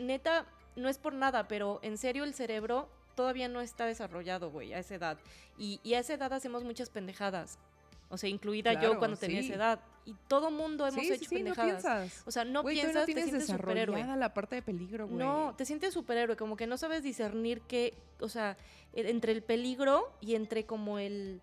neta, 0.00 0.46
no 0.76 0.88
es 0.88 0.98
por 0.98 1.14
nada, 1.14 1.46
pero 1.46 1.78
en 1.82 1.98
serio 1.98 2.24
el 2.24 2.34
cerebro 2.34 2.88
todavía 3.14 3.48
no 3.48 3.60
está 3.60 3.86
desarrollado, 3.86 4.50
güey, 4.50 4.72
a 4.72 4.80
esa 4.80 4.96
edad. 4.96 5.18
Y, 5.56 5.80
y 5.84 5.94
a 5.94 6.00
esa 6.00 6.14
edad 6.14 6.32
hacemos 6.32 6.64
muchas 6.64 6.90
pendejadas. 6.90 7.58
O 8.08 8.18
sea, 8.18 8.28
incluida 8.28 8.80
yo 8.80 8.98
cuando 8.98 9.16
tenía 9.16 9.40
esa 9.40 9.54
edad. 9.54 9.80
Y 10.06 10.14
todo 10.28 10.50
mundo 10.50 10.86
hemos 10.86 11.02
hecho 11.02 11.24
sí, 11.24 11.34
pendejadas. 11.34 11.82
No 11.82 11.90
piensas. 11.90 12.22
O 12.26 12.30
sea, 12.30 12.44
no 12.44 12.62
piensas, 12.62 12.94
no 12.94 13.06
te 13.06 13.22
sientes 13.22 13.46
superhéroe. 13.46 14.16
la 14.16 14.34
parte 14.34 14.56
de 14.56 14.62
peligro, 14.62 15.06
güey. 15.06 15.18
No, 15.18 15.54
te 15.56 15.64
sientes 15.64 15.94
superhéroe, 15.94 16.36
como 16.36 16.56
que 16.56 16.66
no 16.66 16.76
sabes 16.76 17.02
discernir 17.02 17.62
qué, 17.62 17.94
o 18.20 18.28
sea, 18.28 18.58
e, 18.92 19.08
entre 19.10 19.32
el 19.32 19.42
peligro 19.42 20.12
y 20.20 20.34
entre 20.34 20.66
como 20.66 20.98
el 20.98 21.40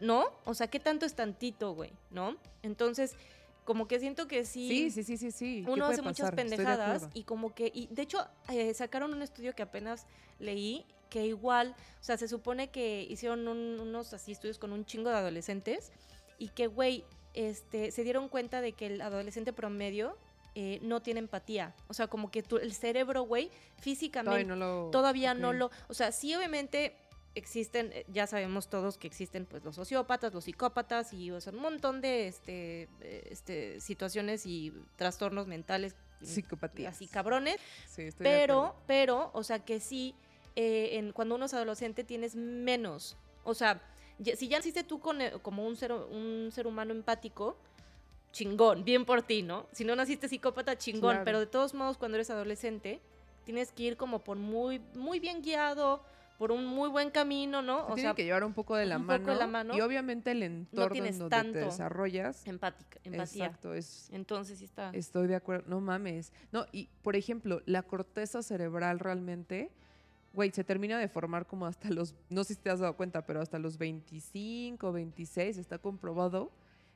¿no? 0.00 0.26
O 0.44 0.54
sea, 0.54 0.68
qué 0.68 0.80
tanto 0.80 1.06
es 1.06 1.14
tantito, 1.14 1.74
güey, 1.74 1.92
¿no? 2.10 2.36
Entonces, 2.62 3.14
como 3.64 3.86
que 3.86 4.00
siento 4.00 4.26
que 4.26 4.44
sí. 4.44 4.90
Sí, 4.90 5.04
sí, 5.04 5.16
sí, 5.16 5.30
sí, 5.30 5.64
Uno 5.68 5.86
hace 5.86 6.02
muchas 6.02 6.32
pendejadas 6.32 7.08
y 7.14 7.24
como 7.24 7.54
que, 7.54 7.70
y 7.72 7.88
de 7.88 8.02
hecho, 8.02 8.26
eh, 8.48 8.72
sacaron 8.74 9.12
un 9.12 9.22
estudio 9.22 9.54
que 9.54 9.62
apenas 9.62 10.06
leí 10.38 10.84
que 11.10 11.26
igual, 11.26 11.74
o 12.00 12.04
sea, 12.04 12.16
se 12.16 12.28
supone 12.28 12.70
que 12.70 13.02
hicieron 13.02 13.46
unos 13.46 14.14
así 14.14 14.32
estudios 14.32 14.58
con 14.58 14.72
un 14.72 14.86
chingo 14.86 15.10
de 15.10 15.16
adolescentes 15.16 15.92
y 16.38 16.48
que, 16.48 16.68
güey, 16.68 17.04
este, 17.34 17.90
se 17.90 18.02
dieron 18.04 18.28
cuenta 18.28 18.60
de 18.60 18.72
que 18.72 18.86
el 18.86 19.02
adolescente 19.02 19.52
promedio 19.52 20.16
eh, 20.54 20.78
no 20.82 21.00
tiene 21.00 21.20
empatía. 21.20 21.74
O 21.88 21.94
sea, 21.94 22.08
como 22.08 22.30
que 22.30 22.44
el 22.62 22.72
cerebro, 22.72 23.22
güey, 23.22 23.50
físicamente 23.78 24.52
todavía 24.90 25.34
no 25.34 25.52
lo... 25.52 25.70
O 25.88 25.94
sea, 25.94 26.12
sí, 26.12 26.34
obviamente 26.34 26.96
existen, 27.34 27.90
eh, 27.92 28.04
ya 28.08 28.26
sabemos 28.26 28.68
todos 28.68 28.98
que 28.98 29.06
existen 29.06 29.46
pues 29.46 29.64
los 29.64 29.76
sociópatas, 29.76 30.34
los 30.34 30.44
psicópatas 30.44 31.12
y 31.12 31.30
o 31.30 31.40
sea, 31.40 31.52
un 31.52 31.60
montón 31.60 32.00
de 32.00 32.26
este, 32.26 32.88
este, 33.30 33.80
situaciones 33.80 34.46
y 34.46 34.72
trastornos 34.96 35.46
mentales. 35.46 35.94
mm, 36.20 36.24
Psicopatía. 36.24 36.88
Así 36.88 37.06
cabrones. 37.06 37.56
Sí, 37.88 38.02
estoy 38.02 38.24
Pero, 38.24 38.74
pero, 38.86 39.30
o 39.34 39.44
sea 39.44 39.60
que 39.60 39.78
sí, 39.78 40.14
eh, 40.56 40.90
en, 40.98 41.12
cuando 41.12 41.34
uno 41.34 41.46
es 41.46 41.54
adolescente 41.54 42.04
tienes 42.04 42.36
menos. 42.36 43.16
O 43.44 43.54
sea, 43.54 43.80
si 44.36 44.48
ya 44.48 44.58
naciste 44.58 44.84
tú 44.84 45.00
con, 45.00 45.20
eh, 45.20 45.32
como 45.42 45.66
un 45.66 45.76
ser, 45.76 45.92
un 45.92 46.50
ser 46.52 46.66
humano 46.66 46.92
empático, 46.92 47.56
chingón, 48.32 48.84
bien 48.84 49.04
por 49.04 49.22
ti, 49.22 49.42
¿no? 49.42 49.66
Si 49.72 49.84
no 49.84 49.96
naciste 49.96 50.28
psicópata, 50.28 50.76
chingón. 50.76 51.12
Claro. 51.12 51.24
Pero 51.24 51.40
de 51.40 51.46
todos 51.46 51.74
modos, 51.74 51.98
cuando 51.98 52.16
eres 52.16 52.30
adolescente, 52.30 53.00
tienes 53.44 53.72
que 53.72 53.82
ir 53.84 53.96
como 53.96 54.20
por 54.20 54.36
muy, 54.36 54.80
muy 54.94 55.18
bien 55.18 55.42
guiado, 55.42 56.02
por 56.40 56.52
un 56.52 56.64
muy 56.64 56.88
buen 56.88 57.10
camino, 57.10 57.60
¿no? 57.60 57.86
O 57.86 57.98
sea, 57.98 58.14
que 58.14 58.24
llevar 58.24 58.44
un 58.44 58.54
poco 58.54 58.74
de 58.74 58.86
la, 58.86 58.96
un 58.96 59.02
poco 59.02 59.12
de 59.12 59.20
mano, 59.26 59.38
la 59.38 59.46
mano. 59.46 59.76
y 59.76 59.80
obviamente 59.82 60.30
el 60.30 60.42
entorno 60.42 60.90
tienes 60.90 61.16
en 61.16 61.18
donde 61.18 61.36
tanto. 61.36 61.52
te 61.52 61.64
desarrollas. 61.66 62.46
empática, 62.46 62.98
empatía. 63.04 63.44
Exacto, 63.44 63.74
es, 63.74 64.08
Entonces 64.10 64.58
sí 64.58 64.64
está. 64.64 64.90
estoy 64.94 65.26
de 65.26 65.34
acuerdo. 65.34 65.68
No 65.68 65.80
mames. 65.82 66.32
No, 66.50 66.64
y 66.72 66.88
por 67.02 67.14
ejemplo, 67.14 67.60
la 67.66 67.82
corteza 67.82 68.42
cerebral 68.42 69.00
realmente, 69.00 69.70
güey, 70.32 70.50
se 70.50 70.64
termina 70.64 70.98
de 70.98 71.08
formar 71.08 71.46
como 71.46 71.66
hasta 71.66 71.90
los, 71.90 72.14
no 72.28 72.44
sé 72.44 72.54
si 72.54 72.60
te 72.60 72.70
has 72.70 72.80
dado 72.80 72.96
cuenta, 72.96 73.26
pero 73.26 73.40
hasta 73.40 73.58
los 73.58 73.78
25, 73.78 74.92
26 74.92 75.58
está 75.58 75.78
comprobado 75.78 76.52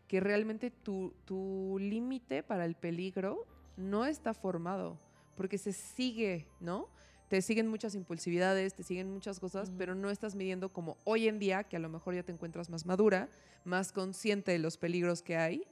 que 0.08 0.20
realmente 0.20 0.70
tu, 0.70 1.14
tu 1.24 1.76
límite 1.80 2.42
para 2.42 2.64
el 2.64 2.74
peligro 2.74 3.46
no 3.76 4.04
está 4.04 4.34
formado, 4.34 4.98
porque 5.36 5.58
se 5.58 5.72
sigue, 5.72 6.46
¿no? 6.60 6.88
Te 7.28 7.42
siguen 7.42 7.68
muchas 7.68 7.94
impulsividades, 7.94 8.74
te 8.74 8.82
siguen 8.82 9.10
muchas 9.10 9.40
cosas, 9.40 9.72
pero 9.76 9.94
no 9.94 10.10
estás 10.10 10.34
midiendo 10.34 10.72
como 10.72 10.98
hoy 11.04 11.26
en 11.26 11.38
día, 11.38 11.64
que 11.64 11.76
a 11.76 11.80
lo 11.80 11.88
mejor 11.88 12.14
ya 12.14 12.22
te 12.22 12.32
encuentras 12.32 12.70
más 12.70 12.86
madura, 12.86 13.28
más 13.64 13.92
consciente 13.92 14.52
de 14.52 14.58
los 14.58 14.76
peligros 14.76 15.22
que 15.22 15.36
hay, 15.36 15.66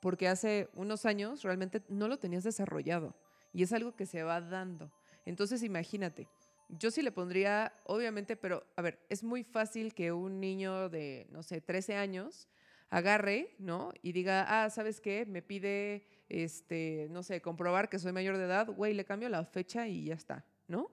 porque 0.00 0.28
hace 0.28 0.68
unos 0.74 1.06
años 1.06 1.42
realmente 1.42 1.82
no 1.88 2.06
lo 2.06 2.18
tenías 2.18 2.44
desarrollado 2.44 3.14
y 3.52 3.62
es 3.62 3.72
algo 3.72 3.96
que 3.96 4.06
se 4.06 4.22
va 4.22 4.40
dando. 4.40 4.90
Entonces 5.24 5.62
imagínate, 5.62 6.28
yo 6.78 6.90
sí 6.90 7.02
le 7.02 7.12
pondría, 7.12 7.72
obviamente, 7.84 8.36
pero 8.36 8.64
a 8.76 8.82
ver, 8.82 8.98
es 9.08 9.22
muy 9.22 9.44
fácil 9.44 9.94
que 9.94 10.12
un 10.12 10.40
niño 10.40 10.88
de, 10.88 11.26
no 11.30 11.42
sé, 11.42 11.60
13 11.60 11.96
años 11.96 12.48
agarre, 12.88 13.54
¿no? 13.58 13.92
Y 14.02 14.12
diga, 14.12 14.44
ah, 14.48 14.70
¿sabes 14.70 15.00
qué? 15.00 15.24
Me 15.26 15.42
pide, 15.42 16.06
este, 16.28 17.08
no 17.10 17.22
sé, 17.22 17.40
comprobar 17.40 17.88
que 17.88 17.98
soy 17.98 18.12
mayor 18.12 18.36
de 18.36 18.44
edad, 18.44 18.68
güey, 18.68 18.94
le 18.94 19.04
cambio 19.04 19.28
la 19.28 19.44
fecha 19.44 19.86
y 19.88 20.04
ya 20.06 20.14
está, 20.14 20.44
¿no? 20.66 20.90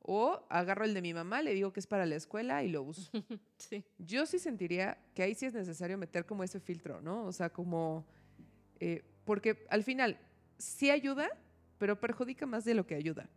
O 0.00 0.46
agarro 0.48 0.84
el 0.84 0.94
de 0.94 1.02
mi 1.02 1.12
mamá, 1.12 1.42
le 1.42 1.52
digo 1.52 1.72
que 1.72 1.80
es 1.80 1.86
para 1.86 2.06
la 2.06 2.16
escuela 2.16 2.62
y 2.64 2.68
lo 2.68 2.82
uso. 2.82 3.10
Sí. 3.58 3.84
Yo 3.98 4.24
sí 4.24 4.38
sentiría 4.38 4.96
que 5.14 5.22
ahí 5.22 5.34
sí 5.34 5.44
es 5.44 5.52
necesario 5.52 5.98
meter 5.98 6.24
como 6.24 6.44
ese 6.44 6.60
filtro, 6.60 7.00
¿no? 7.02 7.24
O 7.24 7.32
sea, 7.32 7.50
como... 7.50 8.06
eh, 8.80 9.02
porque 9.24 9.66
al 9.68 9.82
final 9.82 10.18
sí 10.56 10.90
ayuda, 10.90 11.28
pero 11.76 12.00
perjudica 12.00 12.46
más 12.46 12.64
de 12.64 12.74
lo 12.74 12.86
que 12.86 12.94
ayuda. 12.94 13.28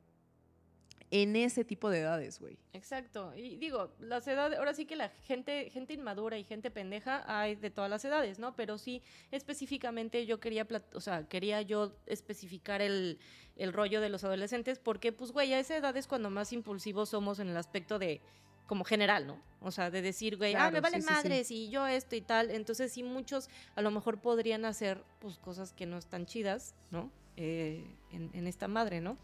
En 1.13 1.35
ese 1.35 1.65
tipo 1.65 1.89
de 1.89 1.99
edades, 1.99 2.39
güey. 2.39 2.57
Exacto. 2.71 3.33
Y 3.35 3.57
digo, 3.57 3.93
las 3.99 4.25
edades, 4.29 4.57
ahora 4.57 4.73
sí 4.73 4.85
que 4.85 4.95
la 4.95 5.09
gente, 5.09 5.69
gente 5.69 5.93
inmadura 5.93 6.37
y 6.37 6.45
gente 6.45 6.71
pendeja 6.71 7.23
hay 7.27 7.55
de 7.55 7.69
todas 7.69 7.89
las 7.89 8.05
edades, 8.05 8.39
¿no? 8.39 8.55
Pero 8.55 8.77
sí, 8.77 9.01
específicamente 9.29 10.25
yo 10.25 10.39
quería, 10.39 10.65
o 10.93 11.01
sea, 11.01 11.27
quería 11.27 11.61
yo 11.63 11.91
especificar 12.05 12.81
el, 12.81 13.19
el 13.57 13.73
rollo 13.73 13.99
de 13.99 14.07
los 14.07 14.23
adolescentes, 14.23 14.79
porque, 14.79 15.11
pues, 15.11 15.33
güey, 15.33 15.53
a 15.53 15.59
esa 15.59 15.75
edad 15.75 15.97
es 15.97 16.07
cuando 16.07 16.29
más 16.29 16.53
impulsivos 16.53 17.09
somos 17.09 17.39
en 17.39 17.49
el 17.49 17.57
aspecto 17.57 17.99
de, 17.99 18.21
como 18.65 18.85
general, 18.85 19.27
¿no? 19.27 19.37
O 19.59 19.71
sea, 19.71 19.91
de 19.91 20.01
decir, 20.01 20.37
güey, 20.37 20.55
ah, 20.55 20.71
me 20.71 20.79
valen 20.79 21.01
sí, 21.01 21.07
sí, 21.09 21.13
sí. 21.13 21.13
madres 21.13 21.51
y 21.51 21.69
yo 21.69 21.87
esto 21.87 22.15
y 22.15 22.21
tal. 22.21 22.51
Entonces, 22.51 22.89
sí, 22.93 23.03
muchos 23.03 23.49
a 23.75 23.81
lo 23.81 23.91
mejor 23.91 24.21
podrían 24.21 24.63
hacer, 24.63 25.03
pues, 25.19 25.37
cosas 25.39 25.73
que 25.73 25.85
no 25.85 25.97
están 25.97 26.25
chidas, 26.25 26.73
¿no? 26.89 27.11
Eh, 27.35 27.83
en, 28.11 28.29
en 28.33 28.47
esta 28.47 28.69
madre, 28.69 29.01
¿no? 29.01 29.17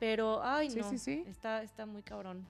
Pero, 0.00 0.42
ay, 0.42 0.70
Sí, 0.70 0.80
no. 0.80 0.90
sí, 0.90 0.98
sí. 0.98 1.24
Está, 1.28 1.62
está 1.62 1.86
muy 1.86 2.02
cabrón. 2.02 2.44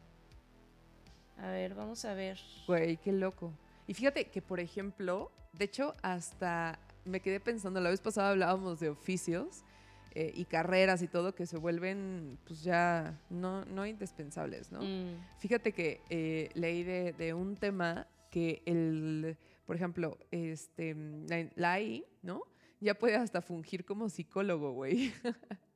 A 1.37 1.51
ver, 1.51 1.75
vamos 1.75 2.05
a 2.07 2.15
ver. 2.15 2.39
Güey, 2.67 2.97
qué 2.97 3.13
loco. 3.13 3.53
Y 3.87 3.93
fíjate 3.95 4.27
que, 4.31 4.41
por 4.41 4.61
ejemplo, 4.61 5.31
de 5.53 5.65
hecho, 5.67 5.95
hasta 6.03 6.79
me 7.05 7.21
quedé 7.21 7.41
pensando, 7.41 7.81
la 7.81 7.91
vez 7.91 8.01
pasada 8.01 8.31
hablábamos 8.31 8.79
de 8.79 8.89
oficios 8.91 9.65
eh, 10.15 10.33
y 10.35 10.45
carreras 10.45 11.03
y 11.03 11.09
todo 11.09 11.35
que 11.35 11.45
se 11.47 11.57
vuelven, 11.57 12.39
pues 12.47 12.63
ya, 12.63 13.19
no, 13.31 13.65
no 13.65 13.85
indispensables, 13.87 14.71
¿no? 14.71 14.81
Mm, 14.83 15.17
Fíjate 15.39 15.73
que 15.73 16.03
eh, 16.11 16.51
leí 16.55 16.83
de, 16.85 17.13
de 17.15 17.35
un 17.35 17.57
tema 17.57 18.07
que 18.31 18.63
el, 18.67 19.37
por 19.67 19.75
ejemplo, 19.77 20.19
este, 20.31 20.95
la, 20.95 21.49
la 21.57 21.73
AI, 21.73 22.05
¿no? 22.23 22.43
Ya 22.81 22.95
puede 22.95 23.17
hasta 23.17 23.43
fungir 23.43 23.85
como 23.85 24.09
psicólogo, 24.09 24.73
güey. 24.73 25.13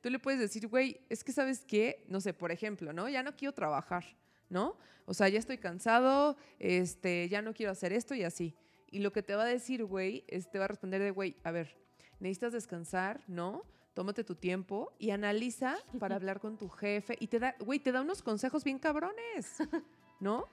Tú 0.00 0.10
le 0.10 0.18
puedes 0.18 0.40
decir, 0.40 0.66
güey, 0.68 1.00
es 1.08 1.24
que 1.24 1.32
sabes 1.32 1.64
qué, 1.64 2.04
no 2.08 2.20
sé, 2.20 2.32
por 2.32 2.52
ejemplo, 2.52 2.92
¿no? 2.92 3.08
Ya 3.08 3.22
no 3.22 3.36
quiero 3.36 3.52
trabajar, 3.52 4.04
¿no? 4.48 4.76
O 5.06 5.14
sea, 5.14 5.28
ya 5.28 5.38
estoy 5.38 5.58
cansado, 5.58 6.36
este, 6.58 7.28
ya 7.28 7.42
no 7.42 7.54
quiero 7.54 7.72
hacer 7.72 7.92
esto 7.92 8.14
y 8.14 8.24
así. 8.24 8.54
Y 8.90 9.00
lo 9.00 9.12
que 9.12 9.22
te 9.22 9.34
va 9.34 9.44
a 9.44 9.46
decir, 9.46 9.84
güey, 9.84 10.24
es 10.28 10.50
te 10.50 10.58
va 10.58 10.66
a 10.66 10.68
responder 10.68 11.02
de, 11.02 11.10
güey, 11.10 11.36
a 11.44 11.50
ver, 11.50 11.76
necesitas 12.20 12.52
descansar, 12.52 13.20
¿no? 13.26 13.64
Tómate 13.94 14.24
tu 14.24 14.34
tiempo 14.34 14.92
y 14.98 15.10
analiza 15.10 15.76
para 15.98 16.16
hablar 16.16 16.40
con 16.40 16.58
tu 16.58 16.68
jefe 16.68 17.16
y 17.20 17.28
te 17.28 17.38
da, 17.38 17.56
güey, 17.60 17.78
te 17.78 17.92
da 17.92 18.02
unos 18.02 18.22
consejos 18.22 18.64
bien 18.64 18.78
cabrones, 18.78 19.58
¿no? 20.20 20.48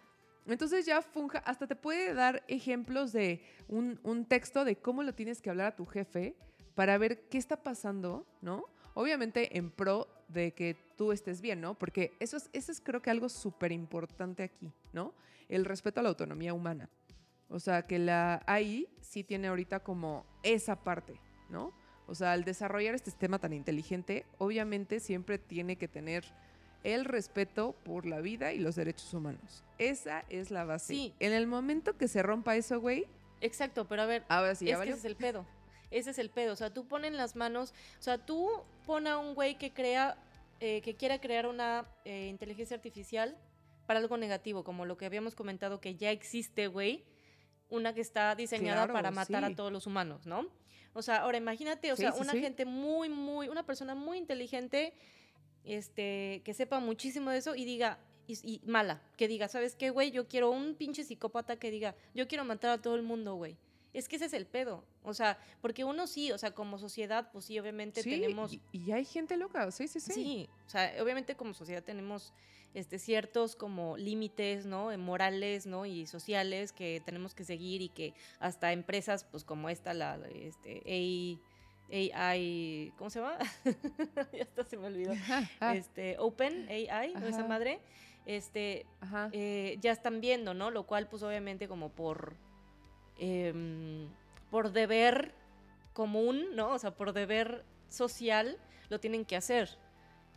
Entonces 0.45 0.85
ya 0.85 1.01
funja, 1.01 1.39
hasta 1.39 1.67
te 1.67 1.75
puede 1.75 2.13
dar 2.13 2.43
ejemplos 2.47 3.13
de 3.13 3.41
un, 3.67 3.99
un 4.03 4.25
texto 4.25 4.65
de 4.65 4.75
cómo 4.75 5.03
lo 5.03 5.13
tienes 5.13 5.41
que 5.41 5.49
hablar 5.49 5.67
a 5.67 5.75
tu 5.75 5.85
jefe 5.85 6.35
para 6.75 6.97
ver 6.97 7.27
qué 7.29 7.37
está 7.37 7.63
pasando, 7.63 8.25
¿no? 8.41 8.65
Obviamente 8.93 9.57
en 9.57 9.71
pro 9.71 10.07
de 10.27 10.53
que 10.53 10.75
tú 10.97 11.11
estés 11.11 11.41
bien, 11.41 11.61
¿no? 11.61 11.73
Porque 11.75 12.13
eso 12.19 12.37
es, 12.37 12.49
eso 12.53 12.71
es 12.71 12.81
creo 12.81 13.01
que 13.01 13.09
algo 13.09 13.29
súper 13.29 13.71
importante 13.71 14.43
aquí, 14.43 14.71
¿no? 14.91 15.13
El 15.49 15.65
respeto 15.65 15.99
a 15.99 16.03
la 16.03 16.09
autonomía 16.09 16.53
humana. 16.53 16.89
O 17.49 17.59
sea, 17.59 17.83
que 17.83 17.99
la 17.99 18.41
AI 18.47 18.87
sí 19.01 19.23
tiene 19.23 19.47
ahorita 19.47 19.81
como 19.81 20.25
esa 20.41 20.75
parte, 20.83 21.19
¿no? 21.49 21.73
O 22.07 22.15
sea, 22.15 22.33
al 22.33 22.43
desarrollar 22.43 22.95
este 22.95 23.11
sistema 23.11 23.39
tan 23.39 23.53
inteligente, 23.53 24.25
obviamente 24.37 24.99
siempre 24.99 25.37
tiene 25.37 25.77
que 25.77 25.87
tener 25.87 26.25
el 26.83 27.05
respeto 27.05 27.75
por 27.83 28.05
la 28.05 28.19
vida 28.19 28.53
y 28.53 28.59
los 28.59 28.75
derechos 28.75 29.13
humanos. 29.13 29.63
Esa 29.77 30.25
es 30.29 30.51
la 30.51 30.65
base. 30.65 30.93
Sí. 30.93 31.13
En 31.19 31.31
el 31.31 31.47
momento 31.47 31.97
que 31.97 32.07
se 32.07 32.21
rompa 32.21 32.55
eso, 32.55 32.79
güey, 32.81 33.05
exacto, 33.39 33.85
pero 33.87 34.01
a 34.01 34.05
ver, 34.05 34.23
ahora 34.27 34.55
sí, 34.55 34.65
ya 34.65 34.75
es 34.75 34.81
que 34.81 34.89
ese 34.89 34.99
es 34.99 35.05
el 35.05 35.15
pedo. 35.15 35.45
Ese 35.93 36.11
es 36.11 36.17
el 36.19 36.29
pedo. 36.29 36.53
O 36.53 36.55
sea, 36.55 36.73
tú 36.73 36.87
pones 36.87 37.13
las 37.13 37.35
manos. 37.35 37.73
O 37.99 38.01
sea, 38.01 38.17
tú 38.17 38.49
pon 38.85 39.07
a 39.07 39.17
un 39.17 39.35
güey 39.35 39.57
que 39.57 39.71
crea, 39.71 40.17
eh, 40.59 40.81
que 40.81 40.95
quiera 40.95 41.19
crear 41.21 41.45
una 41.47 41.85
eh, 42.05 42.27
inteligencia 42.29 42.75
artificial 42.75 43.37
para 43.85 43.99
algo 43.99 44.17
negativo, 44.17 44.63
como 44.63 44.85
lo 44.85 44.97
que 44.97 45.05
habíamos 45.05 45.35
comentado 45.35 45.79
que 45.79 45.95
ya 45.95 46.11
existe, 46.11 46.67
güey. 46.67 47.03
Una 47.69 47.93
que 47.93 48.01
está 48.01 48.35
diseñada 48.35 48.83
Claro, 48.83 48.93
para 48.93 49.11
matar 49.11 49.45
sí. 49.45 49.51
a 49.51 49.55
todos 49.55 49.71
los 49.71 49.87
humanos, 49.87 50.25
¿no? 50.25 50.47
O 50.93 51.01
sea, 51.01 51.17
ahora 51.17 51.37
imagínate, 51.37 51.91
o 51.91 51.95
Sí, 51.95 52.03
sea, 52.03 52.11
sí, 52.11 52.21
una 52.21 52.33
gente 52.33 52.65
muy, 52.65 53.09
muy, 53.09 53.49
una 53.49 53.65
persona 53.65 53.95
muy 53.95 54.17
inteligente, 54.19 54.93
este, 55.63 56.41
que 56.45 56.53
sepa 56.53 56.79
muchísimo 56.79 57.31
de 57.31 57.37
eso 57.37 57.55
y 57.55 57.65
diga, 57.65 57.97
y, 58.27 58.37
y 58.43 58.61
mala, 58.65 59.01
que 59.17 59.27
diga, 59.27 59.47
¿sabes 59.47 59.75
qué, 59.75 59.89
güey? 59.89 60.11
Yo 60.11 60.27
quiero 60.27 60.51
un 60.51 60.75
pinche 60.75 61.03
psicópata 61.03 61.57
que 61.57 61.71
diga, 61.71 61.95
yo 62.13 62.27
quiero 62.27 62.45
matar 62.45 62.71
a 62.71 62.81
todo 62.81 62.95
el 62.95 63.01
mundo, 63.01 63.35
güey. 63.35 63.57
Es 63.93 64.07
que 64.09 64.15
ese 64.15 64.25
es 64.25 64.33
el 64.33 64.45
pedo. 64.47 64.83
O 65.03 65.13
sea, 65.13 65.37
porque 65.61 65.83
uno 65.83 66.07
sí, 66.07 66.31
o 66.31 66.37
sea, 66.37 66.51
como 66.55 66.77
sociedad, 66.79 67.29
pues 67.31 67.45
sí, 67.45 67.59
obviamente 67.59 68.01
Sí, 68.01 68.09
tenemos. 68.09 68.53
y, 68.53 68.61
y 68.71 68.91
hay 68.91 69.05
gente 69.05 69.37
loca, 69.37 69.69
sí, 69.71 69.87
sí, 69.87 69.99
sí. 69.99 70.13
Sí. 70.13 70.49
o 70.65 70.69
sea, 70.69 70.93
obviamente 71.01 71.35
como 71.35 71.53
sociedad 71.53 71.83
tenemos 71.83 72.33
este, 72.73 72.97
ciertos 72.97 73.55
como 73.55 73.95
límites, 73.97 74.65
¿no? 74.65 74.91
Eh, 74.91 74.97
Morales, 74.97 75.67
¿no? 75.67 75.85
Y 75.85 76.07
sociales 76.07 76.71
que 76.73 77.01
tenemos 77.05 77.35
que 77.35 77.43
seguir 77.43 77.83
y 77.83 77.89
que 77.89 78.15
hasta 78.39 78.71
empresas, 78.73 79.25
pues 79.25 79.43
como 79.43 79.69
esta, 79.69 79.93
la, 79.93 80.17
este, 80.33 80.81
AI, 80.87 81.39
AI, 82.11 82.93
¿cómo 82.97 83.09
se 83.11 83.19
llama? 83.19 83.37
ya 84.33 84.41
hasta 84.43 84.63
se 84.63 84.77
me 84.77 84.87
olvidó. 84.87 85.13
Ah, 85.59 85.75
Este, 85.75 86.17
Open 86.17 86.67
AI, 86.69 87.13
¿no? 87.13 87.27
Esa 87.27 87.45
madre, 87.45 87.79
este, 88.25 88.85
ajá. 89.01 89.29
eh, 89.33 89.77
ya 89.81 89.91
están 89.91 90.21
viendo, 90.21 90.53
¿no? 90.55 90.71
Lo 90.71 90.87
cual, 90.87 91.07
pues 91.09 91.21
obviamente 91.23 91.67
como 91.67 91.89
por, 91.89 92.35
em, 93.23 94.09
por 94.51 94.71
deber 94.71 95.33
común, 95.93 96.55
¿no? 96.55 96.69
O 96.73 96.79
sea, 96.79 96.91
por 96.91 97.13
deber 97.13 97.63
social, 97.89 98.57
lo 98.89 98.99
tienen 98.99 99.25
que 99.25 99.35
hacer. 99.35 99.69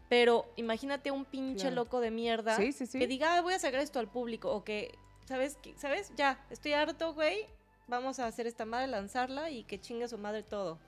Pero 0.09 0.47
imagínate 0.57 1.11
un 1.11 1.25
pinche 1.25 1.63
Claro. 1.63 1.77
loco 1.77 2.01
de 2.01 2.11
mierda 2.13 2.57
sí, 2.57 2.73
sí, 2.73 2.87
sí. 2.87 2.99
que 2.99 3.07
diga, 3.09 3.37
"Ah, 3.37 3.41
voy 3.41 3.55
a 3.55 3.59
sacar 3.59 3.81
esto 3.81 3.99
al 3.99 4.09
público, 4.09 4.53
o 4.53 4.63
que, 4.63 4.97
¿sabes? 5.25 5.59
qué? 5.63 5.75
¿Sabes? 5.77 6.13
Ya, 6.17 6.39
estoy 6.51 6.75
harto, 6.75 7.13
güey, 7.15 7.47
vamos 7.89 8.19
a 8.21 8.27
hacer 8.27 8.47
esta 8.47 8.65
madre, 8.65 8.87
lanzarla 8.87 9.51
y 9.51 9.65
que 9.65 9.81
chingue 9.81 10.07
su 10.07 10.17
madre 10.19 10.43
todo. 10.45 10.79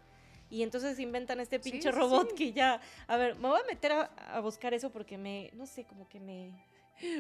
Y 0.51 0.63
entonces 0.63 0.99
inventan 1.01 1.41
este 1.41 1.59
pinche 1.59 1.91
robot 1.91 2.33
que 2.35 2.53
ya, 2.53 2.81
a 3.09 3.17
ver, 3.17 3.35
me 3.37 3.49
voy 3.49 3.61
a 3.61 3.65
meter 3.67 3.93
a, 3.93 4.03
a 4.33 4.41
buscar 4.41 4.73
eso 4.73 4.91
porque 4.91 5.19
me, 5.19 5.51
no 5.55 5.67
sé, 5.67 5.85
como 5.85 6.09
que 6.09 6.21
me, 6.21 6.53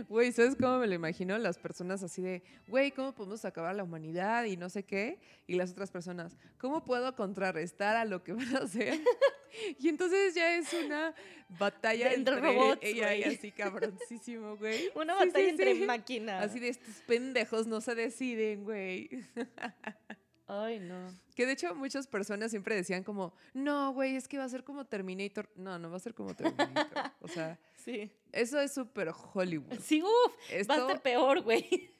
Güey, 0.08 0.32
¿sabes 0.32 0.56
cómo 0.56 0.78
me 0.78 0.86
lo 0.86 0.94
imagino? 0.94 1.38
Las 1.38 1.58
personas 1.58 2.02
así 2.02 2.22
de, 2.22 2.42
güey, 2.66 2.90
¿cómo 2.92 3.14
podemos 3.14 3.44
acabar 3.44 3.74
la 3.74 3.84
humanidad 3.84 4.44
y 4.44 4.56
no 4.56 4.68
sé 4.68 4.84
qué? 4.84 5.18
Y 5.46 5.54
las 5.54 5.70
otras 5.70 5.90
personas, 5.90 6.36
¿cómo 6.58 6.84
puedo 6.84 7.14
contrarrestar 7.14 7.96
a 7.96 8.04
lo 8.04 8.22
que 8.22 8.32
van 8.32 8.56
a 8.56 8.60
hacer? 8.60 8.98
y 9.78 9.88
entonces 9.88 10.34
ya 10.34 10.56
es 10.56 10.72
una 10.72 11.14
batalla 11.58 12.12
entre, 12.12 12.40
robots, 12.40 12.78
ella 12.82 13.14
y 13.14 13.24
así 13.24 13.52
cabroncísimo, 13.52 14.56
güey. 14.56 14.90
Una 14.94 15.14
batalla 15.14 15.48
entre 15.48 15.74
máquinas. 15.86 16.44
Así 16.44 16.60
de 16.60 16.68
estos 16.68 16.96
pendejos 17.06 17.66
no 17.66 17.80
se 17.80 17.94
deciden, 17.94 18.64
güey. 18.64 19.08
Ay, 20.48 20.80
no. 20.80 21.14
Que 21.34 21.44
de 21.44 21.52
hecho 21.52 21.74
muchas 21.74 22.06
personas 22.06 22.50
siempre 22.50 22.74
decían 22.74 23.04
como, 23.04 23.34
no, 23.52 23.92
güey, 23.92 24.16
es 24.16 24.26
que 24.26 24.38
va 24.38 24.44
a 24.44 24.48
ser 24.48 24.64
como 24.64 24.86
Terminator. 24.86 25.50
No, 25.54 25.78
no 25.78 25.90
va 25.90 25.98
a 25.98 26.00
ser 26.00 26.14
como 26.14 26.34
Terminator. 26.34 27.12
o 27.20 27.28
sea, 27.28 27.60
sí. 27.84 28.10
eso 28.32 28.58
es 28.58 28.72
súper 28.72 29.12
Hollywood. 29.34 29.78
Sí, 29.78 30.02
uff, 30.02 30.68
va 30.70 30.74
a 30.74 30.78
estar 30.78 31.02
peor, 31.02 31.42
güey. 31.42 31.90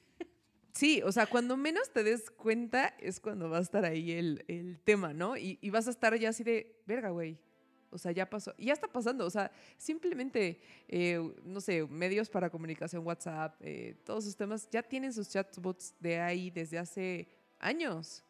Sí, 0.71 1.01
o 1.03 1.11
sea, 1.11 1.25
cuando 1.25 1.57
menos 1.57 1.91
te 1.91 2.03
des 2.03 2.29
cuenta 2.29 2.95
es 2.99 3.19
cuando 3.19 3.49
va 3.49 3.57
a 3.57 3.61
estar 3.61 3.83
ahí 3.83 4.11
el, 4.11 4.79
tema, 4.85 5.13
¿no? 5.13 5.35
Y, 5.35 5.57
vas 5.71 5.87
a 5.87 5.89
estar 5.89 6.15
ya 6.17 6.29
así 6.29 6.43
de, 6.43 6.79
verga, 6.85 7.09
güey. 7.09 7.37
O 7.89 7.97
sea, 7.97 8.13
ya 8.13 8.29
pasó. 8.29 8.53
Y 8.57 8.67
ya 8.67 8.73
está 8.73 8.87
pasando. 8.87 9.25
O 9.25 9.29
sea, 9.29 9.51
simplemente, 9.77 10.61
eh, 10.87 11.19
no 11.43 11.59
sé, 11.59 11.85
medios 11.87 12.29
para 12.29 12.49
comunicación, 12.49 13.05
WhatsApp, 13.05 13.55
eh, 13.59 13.97
todos 14.05 14.23
esos 14.23 14.37
temas, 14.37 14.69
ya 14.69 14.81
tienen 14.81 15.11
sus 15.11 15.27
chatbots 15.27 15.95
de 15.99 16.19
ahí 16.21 16.49
desde 16.49 16.77
hace 16.77 17.27
años. 17.59 18.23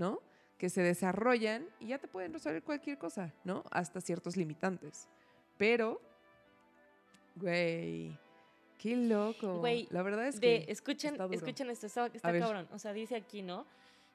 ¿No? 0.00 0.22
Que 0.56 0.70
se 0.70 0.82
desarrollan 0.82 1.68
y 1.78 1.88
ya 1.88 1.98
te 1.98 2.08
pueden 2.08 2.32
resolver 2.32 2.62
cualquier 2.62 2.98
cosa, 2.98 3.32
¿no? 3.44 3.62
Hasta 3.70 4.00
ciertos 4.00 4.36
limitantes. 4.36 5.08
Pero, 5.58 6.00
güey, 7.36 8.18
qué 8.78 8.96
loco. 8.96 9.58
Güey, 9.58 9.86
la 9.90 10.02
verdad 10.02 10.26
es 10.26 10.40
que. 10.40 10.64
escuchen, 10.68 11.16
escuchen 11.30 11.68
esto, 11.70 11.86
está, 11.86 12.10
cabrón. 12.20 12.66
O 12.72 12.78
sea, 12.78 12.94
dice 12.94 13.14
aquí, 13.14 13.42
¿no? 13.42 13.66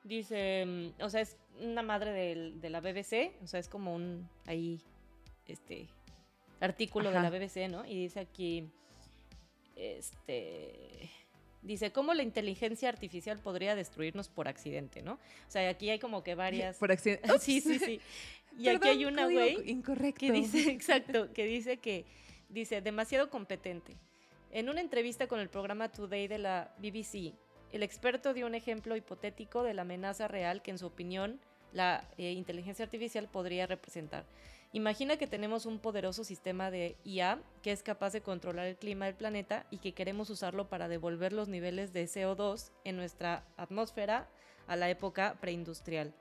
Dice, 0.03 0.65
mm, 0.65 1.03
o 1.03 1.09
sea, 1.09 1.21
es 1.21 1.37
una 1.61 1.83
madre 1.83 2.11
de 2.11 2.69
la 2.69 2.81
BBC, 2.81 3.31
o 3.43 3.47
sea, 3.47 3.59
es 3.59 3.69
como 3.69 3.95
un 3.95 4.27
ahí, 4.47 4.81
este, 5.47 5.87
artículo 6.59 7.11
de 7.11 7.21
la 7.21 7.29
BBC, 7.29 7.69
¿no? 7.69 7.85
Y 7.85 7.95
dice 7.95 8.19
aquí, 8.19 8.71
este 9.75 11.11
Dice, 11.65 11.91
¿cómo 11.91 12.13
la 12.13 12.21
inteligencia 12.21 12.89
artificial 12.89 13.39
podría 13.39 13.73
destruirnos 13.73 14.29
por 14.29 14.47
accidente, 14.47 15.01
no? 15.01 15.13
O 15.13 15.49
sea, 15.51 15.67
aquí 15.67 15.89
hay 15.89 15.97
como 15.97 16.23
que 16.23 16.35
varias... 16.35 16.77
Por 16.77 16.91
accidente. 16.91 17.27
Sí, 17.39 17.59
sí, 17.59 17.79
sí. 17.79 17.99
Y 18.57 18.69
aquí 18.69 18.87
hay 18.87 19.05
una, 19.05 19.25
güey... 19.25 19.69
Incorrecto. 19.69 20.19
Que 20.19 20.31
dice, 20.31 20.69
exacto, 20.71 21.33
que 21.33 21.45
dice 21.45 21.77
que, 21.77 22.05
dice, 22.49 22.81
demasiado 22.81 23.29
competente. 23.29 23.97
En 24.51 24.69
una 24.69 24.79
entrevista 24.79 25.27
con 25.27 25.39
el 25.39 25.49
programa 25.49 25.89
Today 25.89 26.27
de 26.27 26.37
la 26.37 26.73
BBC, 26.77 27.33
el 27.73 27.83
experto 27.83 28.33
dio 28.33 28.45
un 28.45 28.55
ejemplo 28.55 28.95
hipotético 28.95 29.63
de 29.63 29.73
la 29.73 29.81
amenaza 29.81 30.27
real 30.27 30.61
que 30.61 30.71
en 30.71 30.77
su 30.77 30.85
opinión 30.85 31.41
la 31.75 32.07
eh, 32.17 32.31
inteligencia 32.31 32.85
artificial 32.85 33.27
podría 33.27 33.67
representar. 33.67 34.25
Imagina 34.71 35.17
que 35.17 35.27
tenemos 35.27 35.65
un 35.65 35.79
poderoso 35.79 36.23
sistema 36.23 36.71
de 36.71 36.95
IA 37.03 37.39
que 37.61 37.71
es 37.71 37.83
capaz 37.83 38.11
de 38.13 38.21
controlar 38.21 38.65
el 38.65 38.77
clima 38.77 39.05
del 39.05 39.15
planeta 39.15 39.65
y 39.69 39.77
que 39.77 39.93
queremos 39.93 40.29
usarlo 40.29 40.67
para 40.67 40.87
devolver 40.87 41.33
los 41.33 41.47
niveles 41.47 41.93
de 41.93 42.05
CO2 42.05 42.71
en 42.83 42.97
nuestra 42.97 43.45
atmósfera 43.57 44.27
a 44.67 44.75
la 44.75 44.89
época 44.89 45.37
preindustrial. 45.39 46.13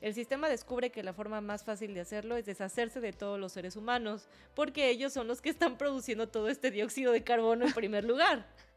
El 0.00 0.14
sistema 0.14 0.48
descubre 0.48 0.90
que 0.90 1.04
la 1.04 1.12
forma 1.12 1.40
más 1.40 1.62
fácil 1.62 1.94
de 1.94 2.00
hacerlo 2.00 2.36
es 2.36 2.44
deshacerse 2.44 3.00
de 3.00 3.12
todos 3.12 3.38
los 3.38 3.52
seres 3.52 3.76
humanos, 3.76 4.28
porque 4.54 4.90
ellos 4.90 5.12
son 5.12 5.28
los 5.28 5.40
que 5.40 5.50
están 5.50 5.78
produciendo 5.78 6.28
todo 6.28 6.48
este 6.48 6.72
dióxido 6.72 7.12
de 7.12 7.22
carbono 7.22 7.66
en 7.66 7.72
primer 7.72 8.04
lugar. 8.04 8.46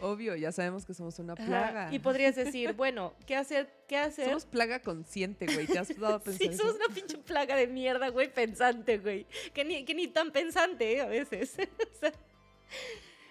Obvio, 0.00 0.36
ya 0.36 0.52
sabemos 0.52 0.86
que 0.86 0.94
somos 0.94 1.18
una 1.18 1.34
plaga. 1.34 1.92
Y 1.92 1.98
podrías 1.98 2.36
decir, 2.36 2.72
bueno, 2.74 3.14
¿qué 3.26 3.36
hacer? 3.36 3.68
¿Qué 3.88 3.96
hacer? 3.96 4.26
Somos 4.26 4.46
plaga 4.46 4.80
consciente, 4.80 5.46
güey. 5.46 5.66
¿Te 5.66 5.78
has 5.78 5.98
dado 5.98 6.16
a 6.16 6.20
pensar 6.22 6.48
Sí, 6.48 6.56
somos 6.56 6.76
una 6.76 6.94
pinche 6.94 7.18
plaga 7.18 7.56
de 7.56 7.66
mierda, 7.66 8.08
güey, 8.08 8.32
pensante, 8.32 8.98
güey. 8.98 9.26
Que 9.52 9.64
ni, 9.64 9.84
que 9.84 9.94
ni 9.94 10.06
tan 10.08 10.30
pensante, 10.30 10.96
¿eh? 10.96 11.00
A 11.00 11.06
veces. 11.06 11.56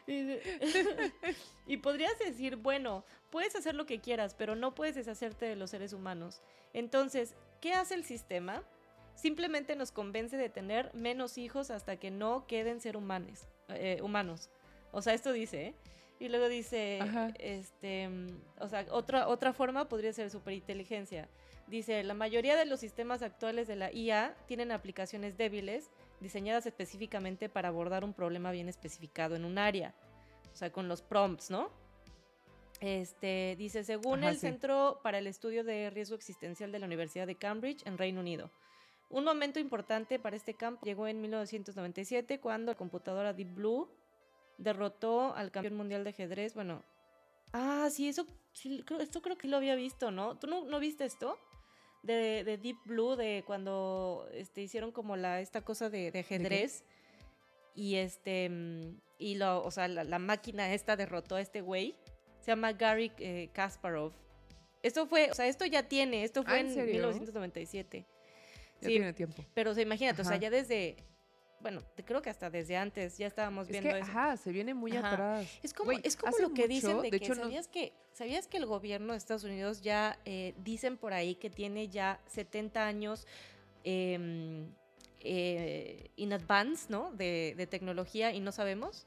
y 1.68 1.78
podrías 1.78 2.18
decir, 2.20 2.56
bueno, 2.56 3.04
puedes 3.30 3.56
hacer 3.56 3.76
lo 3.76 3.86
que 3.86 4.00
quieras, 4.00 4.36
pero 4.36 4.56
no 4.56 4.74
puedes 4.74 4.96
deshacerte 4.96 5.46
de 5.46 5.56
los 5.56 5.72
seres 5.72 5.94
humanos. 5.94 6.42
Entonces, 6.74 7.36
¿qué 7.62 7.74
hace 7.74 7.96
el 7.96 8.06
sistema? 8.06 8.64
Simplemente 9.16 9.76
nos 9.76 9.92
convence 9.92 10.38
de 10.38 10.50
tener 10.50 10.94
menos 10.94 11.38
hijos 11.38 11.72
hasta 11.72 11.98
que 11.98 12.12
no 12.12 12.46
queden 12.48 12.80
ser 12.80 12.96
humanos. 12.96 13.48
Eh, 13.70 14.00
humanos. 14.02 14.50
O 14.92 15.02
sea, 15.02 15.14
esto 15.14 15.34
dice, 15.34 15.68
¿eh? 15.68 15.76
Y 16.20 16.30
luego 16.30 16.50
dice, 16.50 17.00
este, 17.40 18.10
o 18.60 18.68
sea, 18.68 18.86
otra, 18.90 19.28
otra 19.28 19.54
forma 19.54 19.88
podría 19.88 20.14
ser 20.14 20.30
superinteligencia. 20.32 21.30
Dice, 21.68 22.04
la 22.04 22.14
mayoría 22.14 22.56
de 22.56 22.66
los 22.66 22.80
sistemas 22.80 23.22
actuales 23.22 23.68
de 23.68 23.76
la 23.76 23.94
IA 23.94 24.36
tienen 24.48 24.72
aplicaciones 24.72 25.38
débiles 25.38 25.92
diseñadas 26.20 26.66
específicamente 26.66 27.50
para 27.50 27.68
abordar 27.68 28.04
un 28.04 28.14
problema 28.14 28.52
bien 28.52 28.68
especificado 28.70 29.36
en 29.36 29.46
un 29.46 29.58
área. 29.58 29.94
O 30.52 30.56
sea, 30.56 30.72
con 30.72 30.88
los 30.88 31.02
prompts, 31.02 31.52
¿no? 31.52 31.70
Este, 32.80 33.56
dice, 33.58 33.84
según 33.84 34.24
el 34.24 34.38
Centro 34.38 35.00
para 35.04 35.18
el 35.18 35.28
Estudio 35.28 35.64
de 35.64 35.90
Riesgo 35.90 36.16
Existencial 36.16 36.72
de 36.72 36.80
la 36.80 36.86
Universidad 36.86 37.28
de 37.28 37.36
Cambridge, 37.36 37.86
en 37.86 37.98
Reino 37.98 38.22
Unido. 38.22 38.52
Un 39.10 39.24
momento 39.24 39.60
importante 39.60 40.20
para 40.20 40.36
este 40.36 40.54
campo 40.54 40.86
llegó 40.86 41.08
en 41.08 41.22
1997 41.22 42.40
cuando 42.40 42.72
la 42.72 42.78
computadora 42.78 43.34
Deep 43.34 43.56
Blue 43.56 43.90
derrotó 44.58 45.36
al 45.36 45.52
campeón 45.52 45.76
mundial 45.76 46.04
de 46.04 46.12
ajedrez. 46.12 46.54
Bueno, 46.54 46.84
ah, 47.54 47.90
sí, 47.92 48.08
eso, 48.08 48.26
esto 49.00 49.22
creo 49.22 49.38
que 49.38 49.48
lo 49.48 49.58
había 49.58 49.76
visto, 49.76 50.12
¿no? 50.12 50.38
¿Tú 50.38 50.48
no, 50.48 50.80
viste 50.80 51.06
esto? 51.06 51.38
De, 52.04 52.44
de, 52.44 52.58
Deep 52.58 52.78
Blue, 52.86 53.16
de 53.16 53.44
cuando 53.46 54.28
este, 54.32 54.62
hicieron 54.62 54.92
como 54.92 55.16
la, 55.16 55.42
esta 55.42 55.62
cosa 55.62 55.90
de, 55.90 56.12
ajedrez. 56.18 56.84
y 57.76 57.96
este, 57.96 58.50
y 59.20 59.36
lo, 59.36 59.64
o 59.64 59.72
sea, 59.72 59.88
la, 59.88 60.20
máquina 60.20 60.74
esta 60.74 60.96
derrotó 60.96 61.36
a 61.36 61.42
este 61.42 61.62
güey. 61.62 61.96
Se 62.40 62.52
llama 62.52 62.74
Gary 62.74 63.12
eh, 63.18 63.50
Kasparov. 63.54 64.14
Esto 64.84 65.06
fue, 65.08 65.30
o 65.32 65.34
sea, 65.34 65.48
esto 65.48 65.66
ya 65.66 65.84
tiene, 65.84 66.24
esto 66.24 66.44
fue 66.44 66.54
ah, 66.54 66.60
en, 66.60 66.68
1997. 66.68 68.06
Ya 68.80 68.88
tiene 68.88 69.12
tiempo. 69.14 69.44
Pero 69.54 69.72
o 69.72 69.80
imagínate, 69.80 70.22
o 70.22 70.26
sea, 70.26 70.38
ya 70.38 70.50
desde 70.50 70.96
bueno, 71.60 71.84
creo 72.06 72.22
que 72.22 72.30
hasta 72.30 72.50
desde 72.50 72.78
antes 72.78 73.18
ya 73.18 73.28
estábamos 73.28 73.68
viendo 73.68 73.90
eso. 73.90 74.12
Ajá, 74.12 74.38
se 74.38 74.52
viene 74.52 74.74
muy 74.74 74.96
atrás. 74.96 75.48
Es 75.64 75.74
como, 75.74 75.92
es 75.92 76.16
como 76.16 76.38
lo 76.38 76.54
que 76.54 76.68
dicen 76.68 77.02
de, 77.02 77.12
que, 77.12 77.34
¿sabías 77.34 77.68
que 77.68 77.94
¿sabías 78.14 78.48
que 78.48 78.58
el 78.58 78.66
gobierno 78.66 79.14
de 79.14 79.18
Estados 79.18 79.44
Unidos 79.44 79.82
ya 79.82 80.20
eh, 80.26 80.56
dicen 80.58 80.98
por 80.98 81.14
ahí 81.14 81.36
que 81.36 81.50
tiene 81.50 81.88
ya 81.88 82.20
70 82.28 82.86
años 82.86 83.28
em, 83.84 84.72
eh, 85.20 86.10
in 86.16 86.34
advance, 86.34 86.88
¿no? 86.90 87.12
De, 87.12 87.68
tecnología 87.70 88.32
y 88.34 88.40
no 88.40 88.52
sabemos? 88.52 89.06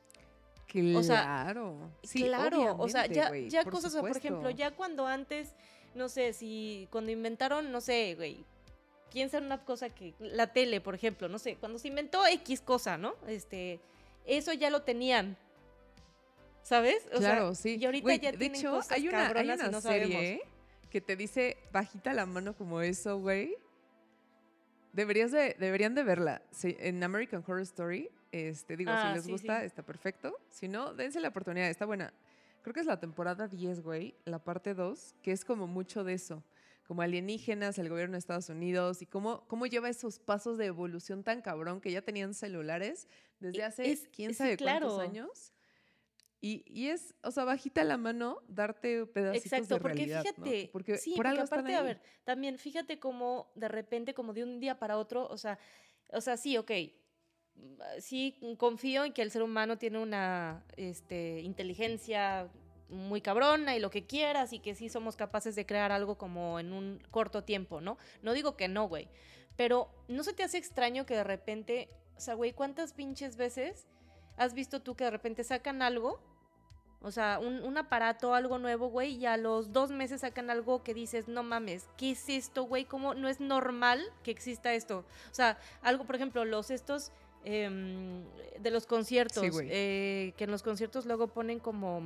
Claro. 0.67 0.99
O 0.99 1.03
sea, 1.03 1.55
sí, 2.05 2.23
claro. 2.23 2.77
O 2.79 2.89
sea, 2.89 3.07
ya, 3.07 3.37
ya 3.37 3.65
cosas, 3.65 3.97
por 3.97 4.17
ejemplo, 4.17 4.51
ya 4.51 4.71
cuando 4.71 5.07
antes, 5.07 5.55
no 5.95 6.09
sé, 6.09 6.33
si 6.33 6.87
cuando 6.93 7.11
inventaron, 7.11 7.73
no 7.73 7.81
sé, 7.81 8.15
güey, 8.15 8.45
piensa 9.11 9.39
en 9.39 9.45
una 9.45 9.65
cosa 9.65 9.91
que 9.91 10.15
la 10.19 10.53
tele, 10.53 10.81
por 10.81 10.95
ejemplo, 10.95 11.29
no 11.29 11.39
sé, 11.39 11.57
cuando 11.57 11.79
se 11.79 11.89
inventó 11.89 12.27
X 12.27 12.61
cosa, 12.61 12.97
¿no? 12.97 13.15
Este, 13.27 13.81
eso 14.25 14.53
ya 14.53 14.71
lo 14.71 14.83
tenían. 14.83 15.37
¿Sabes? 16.63 17.03
claro, 17.17 17.55
sí. 17.55 17.77
Y 17.81 17.85
ahorita 17.85 18.15
ya 18.17 18.33
de 18.33 18.47
hecho, 18.47 18.81
hay 18.91 19.09
una, 19.09 19.29
hay 19.29 19.49
una 19.49 19.81
serie 19.81 20.43
que 20.91 21.01
te 21.01 21.17
dice 21.17 21.57
bajita 21.73 22.13
la 22.13 22.27
mano 22.27 22.55
como 22.55 22.81
eso, 22.81 23.19
güey. 23.19 23.57
Deberías 24.93 25.31
de, 25.31 25.57
deberían 25.59 25.95
de 25.95 26.03
verla. 26.03 26.43
en 26.63 27.03
American 27.03 27.43
Horror 27.47 27.63
Story, 27.63 28.11
este, 28.33 28.77
digo, 28.77 28.93
si 28.93 28.99
ah, 28.99 29.13
les 29.15 29.27
gusta, 29.27 29.65
está 29.65 29.83
perfecto. 29.83 30.37
Si 30.51 30.69
no, 30.69 30.95
dense 30.95 31.21
la 31.21 31.29
oportunidad, 31.29 31.69
está 31.69 31.87
buena. 31.87 32.13
Creo 32.63 32.75
que 32.75 32.81
es 32.81 32.87
la 32.87 33.01
temporada 33.01 33.49
10, 33.49 33.83
güey, 33.83 34.15
la 34.25 34.39
parte 34.39 34.75
2, 34.75 35.15
que 35.23 35.33
es 35.33 35.45
como 35.45 35.67
mucho 35.67 36.05
de 36.05 36.15
eso 36.15 36.43
como 36.91 37.03
alienígenas, 37.03 37.79
el 37.79 37.89
gobierno 37.89 38.15
de 38.15 38.19
Estados 38.19 38.49
Unidos 38.49 39.01
y 39.01 39.07
cómo, 39.07 39.47
cómo 39.47 39.67
lleva 39.67 39.89
esos 39.89 40.19
pasos 40.19 40.59
de 40.59 40.67
evolución 40.67 41.23
tan 41.23 41.41
cabrón 41.41 41.81
que 41.81 41.93
ya 41.93 42.03
tenían 42.03 42.35
celulares 42.35 43.07
desde 43.39 43.63
hace 43.63 43.97
quién 44.11 44.35
sabe 44.35 44.57
cuántos 44.57 44.99
años. 44.99 45.53
Y, 46.41 46.65
y, 46.67 46.89
es, 46.89 47.15
o 47.23 47.31
sea, 47.31 47.45
bajita 47.45 47.85
la 47.85 47.97
mano 47.97 48.43
darte 48.49 49.07
pedacitos 49.07 49.53
Exacto, 49.53 49.75
de 49.77 49.81
porque 49.81 50.05
fíjate, 50.05 50.71
porque 50.73 50.99
sí, 50.99 51.15
por 51.15 51.27
porque 51.27 51.41
aparte, 51.43 51.75
a 51.77 51.83
ver, 51.83 52.01
también 52.25 52.59
fíjate 52.59 52.99
cómo 52.99 53.53
de 53.55 53.69
repente, 53.69 54.13
como 54.13 54.33
de 54.33 54.43
un 54.43 54.59
día 54.59 54.81
para 54.81 54.99
otro, 54.99 55.29
o 55.29 55.39
sea, 55.39 55.61
o 56.09 56.21
sea, 56.21 56.37
sí, 56.37 56.57
ok, 56.57 56.73
sí 58.01 58.37
confío 58.59 59.05
en 59.05 59.13
que 59.13 59.23
el 59.23 59.31
ser 59.31 59.45
humano 59.45 59.79
tiene 59.79 60.01
una 60.01 60.65
este, 60.77 61.39
inteligencia 61.43 62.51
muy 62.91 63.21
cabrona 63.21 63.77
y 63.77 63.81
lo 63.81 63.91
que 63.91 64.07
quieras 64.07 64.53
y 64.53 64.59
que 64.59 64.75
sí 64.75 64.89
somos 64.89 65.17
capaces 65.17 65.55
de 65.55 65.67
crear 65.67 65.93
algo 65.93 66.19
como 66.19 66.59
en 66.61 66.73
un 66.73 67.03
corto 67.11 67.45
tiempo, 67.45 67.81
¿no? 67.81 67.97
No 68.23 68.33
digo 68.33 68.57
que 68.57 68.69
no, 68.69 68.89
güey. 68.89 69.09
Pero 69.57 69.91
¿no 70.09 70.23
se 70.25 70.33
te 70.33 70.43
hace 70.43 70.59
extraño 70.59 71.07
que 71.07 71.17
de 71.17 71.25
repente, 71.25 71.89
o 72.17 72.21
sea, 72.21 72.35
güey, 72.35 72.53
¿cuántas 72.53 72.93
pinches 72.93 73.37
veces 73.37 73.87
¿has 74.41 74.55
visto 74.55 74.81
tú 74.81 74.95
que 74.97 75.05
de 75.05 75.11
repente 75.11 75.45
sacan 75.45 75.83
algo? 75.83 76.19
O 77.03 77.11
sea, 77.11 77.39
un, 77.39 77.77
aparato, 77.79 78.35
algo 78.35 78.59
nuevo, 78.59 78.89
güey, 78.89 79.17
y 79.17 79.27
a 79.27 79.39
los 79.39 79.73
dos 79.73 79.91
meses 79.91 80.23
sacan 80.23 80.51
algo 80.51 80.83
que 80.83 80.93
dices, 80.93 81.29
no 81.29 81.43
mames, 81.43 81.89
¿qué 81.97 82.11
es 82.11 82.29
esto, 82.29 82.65
güey? 82.65 82.85
¿Cómo 82.85 83.15
no 83.15 83.29
es 83.29 83.41
normal 83.41 84.03
que 84.23 84.31
exista 84.31 84.75
esto? 84.75 85.05
O 85.31 85.35
sea, 85.35 85.59
algo, 85.83 86.05
por 86.05 86.17
ejemplo, 86.17 86.45
los 86.45 86.71
estos 86.71 87.11
em, 87.45 88.23
de 88.59 88.71
los 88.71 88.87
conciertos, 88.87 89.43
Sí, 89.43 89.51
eh, 89.71 90.35
que 90.37 90.45
en 90.45 90.51
los 90.51 90.63
conciertos 90.63 91.07
luego 91.07 91.29
ponen 91.29 91.59
como 91.59 92.03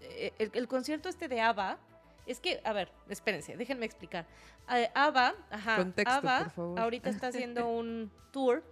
eh, 0.00 0.32
el, 0.38 0.50
el 0.54 0.68
concierto 0.68 1.08
este 1.08 1.28
de 1.28 1.40
ABBA. 1.40 1.78
Es 2.26 2.40
que, 2.40 2.60
a 2.64 2.72
ver, 2.74 2.90
espérense, 3.08 3.56
déjenme 3.56 3.86
explicar. 3.86 4.26
Eh, 4.70 4.90
ABBA, 4.94 5.34
ajá, 5.50 5.76
Contexto, 5.76 6.14
ABBA 6.14 6.38
por 6.44 6.50
favor. 6.52 6.80
ahorita 6.80 7.10
está 7.10 7.28
haciendo 7.28 7.68
un 7.70 8.10
tour 8.32 8.62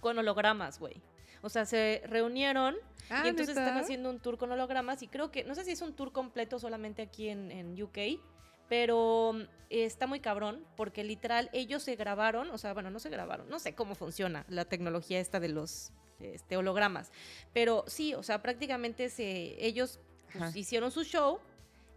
con 0.00 0.16
hologramas, 0.18 0.78
güey. 0.78 1.02
O 1.42 1.48
sea, 1.48 1.64
se 1.66 2.02
reunieron 2.06 2.76
Ah, 3.10 3.22
y 3.24 3.28
entonces 3.28 3.56
están 3.56 3.78
haciendo 3.78 4.10
un 4.10 4.20
tour 4.20 4.36
con 4.36 4.52
hologramas 4.52 5.02
y 5.02 5.08
creo 5.08 5.30
que, 5.30 5.42
no 5.44 5.54
sé 5.54 5.64
si 5.64 5.70
es 5.70 5.80
un 5.80 5.94
tour 5.94 6.12
completo 6.12 6.58
solamente 6.58 7.00
aquí 7.00 7.28
en, 7.30 7.50
en 7.50 7.82
UK, 7.82 8.20
pero 8.68 9.32
mm, 9.34 9.42
está 9.70 10.06
muy 10.06 10.20
cabrón 10.20 10.64
porque 10.76 11.04
literal 11.04 11.50
ellos 11.52 11.82
se 11.82 11.96
grabaron, 11.96 12.50
o 12.50 12.58
sea, 12.58 12.72
bueno, 12.74 12.90
no 12.90 12.98
se 12.98 13.10
grabaron, 13.10 13.48
no 13.48 13.58
sé 13.58 13.74
cómo 13.74 13.94
funciona 13.94 14.44
la 14.48 14.64
tecnología 14.64 15.20
esta 15.20 15.40
de 15.40 15.48
los 15.48 15.92
este, 16.20 16.56
hologramas, 16.56 17.10
pero 17.52 17.84
sí, 17.86 18.14
o 18.14 18.22
sea, 18.22 18.42
prácticamente 18.42 19.08
se, 19.08 19.64
ellos 19.64 20.00
pues, 20.32 20.56
hicieron 20.56 20.90
su 20.90 21.04
show 21.04 21.38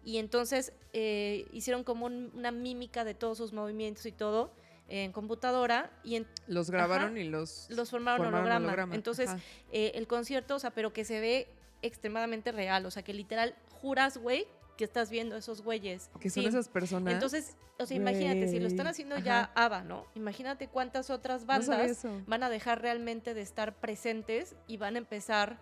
y 0.03 0.17
entonces 0.17 0.73
eh, 0.93 1.45
hicieron 1.53 1.83
como 1.83 2.05
un- 2.07 2.31
una 2.35 2.51
mímica 2.51 3.03
de 3.03 3.13
todos 3.13 3.37
sus 3.37 3.53
movimientos 3.53 4.05
y 4.05 4.11
todo 4.11 4.51
en 4.89 5.11
computadora 5.13 5.89
y 6.03 6.15
en- 6.17 6.27
Los 6.47 6.69
grabaron 6.69 7.17
y 7.17 7.23
los... 7.23 7.67
los 7.69 7.89
formaron, 7.89 8.25
formaron 8.25 8.39
holograma. 8.47 8.65
holograma, 8.67 8.95
Entonces, 8.95 9.29
eh, 9.71 9.91
el 9.95 10.05
concierto, 10.07 10.55
o 10.55 10.59
sea, 10.59 10.71
pero 10.71 10.91
que 10.91 11.05
se 11.05 11.19
ve 11.21 11.47
extremadamente 11.81 12.51
real, 12.51 12.85
o 12.85 12.91
sea, 12.91 13.01
que 13.03 13.13
literal 13.13 13.55
juras, 13.81 14.17
güey, 14.17 14.45
que 14.81 14.85
estás 14.85 15.11
viendo 15.11 15.35
esos 15.37 15.61
güeyes. 15.61 16.09
que 16.19 16.31
son 16.31 16.41
Sí. 16.41 16.49
esas 16.49 16.67
personas. 16.67 17.13
Entonces, 17.13 17.55
o 17.77 17.85
sea, 17.85 17.95
imagínate, 17.95 18.47
si 18.47 18.59
lo 18.59 18.65
están 18.67 18.87
haciendo 18.87 19.15
ya. 19.19 19.51
ABBA, 19.53 19.83
¿no? 19.83 20.07
Imagínate 20.15 20.67
cuántas 20.67 21.11
otras 21.11 21.45
bandas 21.45 22.03
van 22.25 22.41
a 22.41 22.49
dejar 22.49 22.81
realmente 22.81 23.35
de 23.35 23.41
estar 23.41 23.75
presentes 23.75 24.55
y 24.65 24.77
van 24.77 24.95
a 24.95 24.97
empezar 24.97 25.59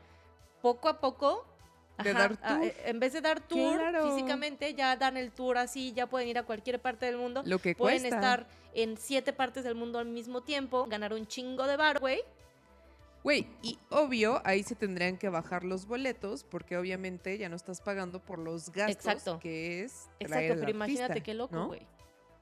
poco 0.62 0.88
a 0.88 1.02
poco. 1.02 1.46
De 2.02 2.12
ajá, 2.12 2.20
dar 2.20 2.38
tour. 2.38 2.72
en 2.86 3.00
vez 3.02 3.12
de 3.12 3.20
dar 3.20 3.42
tour 3.42 3.78
Claro. 3.78 4.10
físicamente, 4.10 4.74
ya 4.74 4.96
dan 4.96 5.18
el 5.18 5.32
tour 5.34 5.58
así, 5.58 5.92
ya 5.92 6.08
pueden 6.08 6.30
ir 6.30 6.38
a 6.38 6.44
cualquier 6.44 6.80
parte 6.80 7.06
del 7.08 7.18
mundo. 7.18 7.44
Lo 7.46 7.60
que 7.60 7.76
Pueden 7.76 8.00
cuesta. 8.00 8.16
estar 8.16 8.48
en 8.74 8.96
siete 8.96 9.34
partes 9.34 9.66
del 9.66 9.76
mundo 9.76 10.00
al 10.00 10.06
mismo 10.06 10.40
tiempo, 10.42 10.86
ganar 10.86 11.12
un 11.14 11.28
chingo 11.28 11.68
de 11.68 11.76
bar, 11.76 12.00
güey. 12.00 12.22
Güey, 13.24 13.48
y 13.62 13.78
obvio, 13.90 14.42
ahí 14.46 14.64
se 14.64 14.76
tendrían 14.76 15.18
que 15.18 15.28
bajar 15.30 15.64
los 15.66 15.86
boletos 15.86 16.44
porque 16.46 16.78
obviamente 16.78 17.38
ya 17.38 17.50
no 17.50 17.56
estás 17.58 17.82
pagando 17.82 18.24
por 18.24 18.40
los 18.40 18.72
gastos 18.72 19.06
Exacto. 19.06 19.40
que 19.40 19.84
es 19.84 20.10
traer 20.20 20.44
Exacto, 20.46 20.60
pero 20.62 20.72
imagínate 20.72 21.04
artista, 21.04 21.24
qué 21.26 21.34
loco, 21.34 21.56
¿no? 21.56 21.68
güey. 21.68 21.86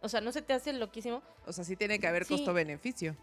O 0.01 0.09
sea, 0.09 0.21
¿no 0.21 0.31
se 0.31 0.43
te 0.43 0.53
hace 0.53 0.73
loquísimo? 0.73 1.23
O 1.47 1.51
sea, 1.53 1.63
sí 1.63 1.75
tiene 1.75 1.97
que 1.99 2.07
haber 2.07 2.25
Sí. 2.25 2.35
costo-beneficio. 2.35 3.17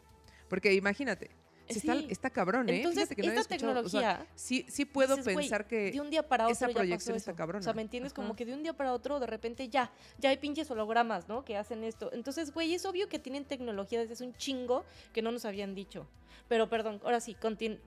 Porque 0.48 0.74
imagínate, 0.74 1.30
está, 1.68 2.30
cabrón, 2.30 2.68
¿eh? 2.68 2.76
Entonces, 2.76 3.08
que 3.08 3.22
no 3.22 3.28
esta 3.28 3.54
escuchado, 3.54 3.80
o 3.80 3.88
sea, 3.88 4.00
tecnología, 4.00 4.26
sí, 4.34 4.66
sí 4.68 4.84
puedo 4.84 5.16
dices, 5.16 5.34
pensar 5.34 5.66
que... 5.66 5.92
de 5.92 6.00
un 6.00 6.10
día 6.10 6.26
para 6.26 6.44
otro 6.44 6.52
esa 6.52 6.66
ya 6.66 6.66
pasó 6.66 6.74
proyección 6.74 7.16
está 7.16 7.32
eso. 7.32 7.58
O 7.58 7.62
sea, 7.62 7.72
¿me 7.72 7.82
entiendes? 7.82 8.12
Como 8.12 8.36
que 8.36 8.44
de 8.44 8.54
un 8.54 8.62
día 8.62 8.72
para 8.72 8.92
otro, 8.92 9.20
de 9.20 9.26
repente 9.26 9.68
ya, 9.68 9.90
ya 10.18 10.30
hay 10.30 10.36
pinches 10.36 10.70
hologramas, 10.70 11.28
¿no? 11.28 11.44
Que 11.44 11.56
hacen 11.56 11.84
esto. 11.84 12.10
Entonces, 12.12 12.52
güey, 12.52 12.74
es 12.74 12.84
obvio 12.84 13.08
que 13.08 13.18
tienen 13.18 13.44
tecnología 13.44 14.00
desde 14.00 14.14
hace 14.14 14.24
un 14.24 14.34
chingo 14.34 14.84
que 15.12 15.22
no 15.22 15.32
nos 15.32 15.44
habían 15.44 15.74
dicho. 15.74 16.06
Pero 16.48 16.68
perdón, 16.68 17.00
ahora 17.04 17.20
sí, 17.20 17.34
continúa. 17.34 17.78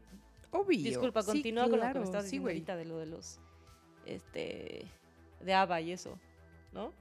Obvio. 0.51 0.81
Disculpa, 0.81 1.21
sí, 1.21 1.27
continúa 1.27 1.69
con 1.69 1.79
lo 1.79 1.91
que 1.91 1.99
me 1.99 2.05
sí, 2.05 2.11
diciendo 2.23 2.49
ahorita 2.49 2.75
de 2.77 2.85
lo 2.85 2.97
de 2.97 3.05
los, 3.05 3.39
este, 4.05 4.85
de 5.41 5.53
ABBA 5.53 5.81
y 5.81 5.91
eso, 5.91 6.17
¿no? 6.73 6.93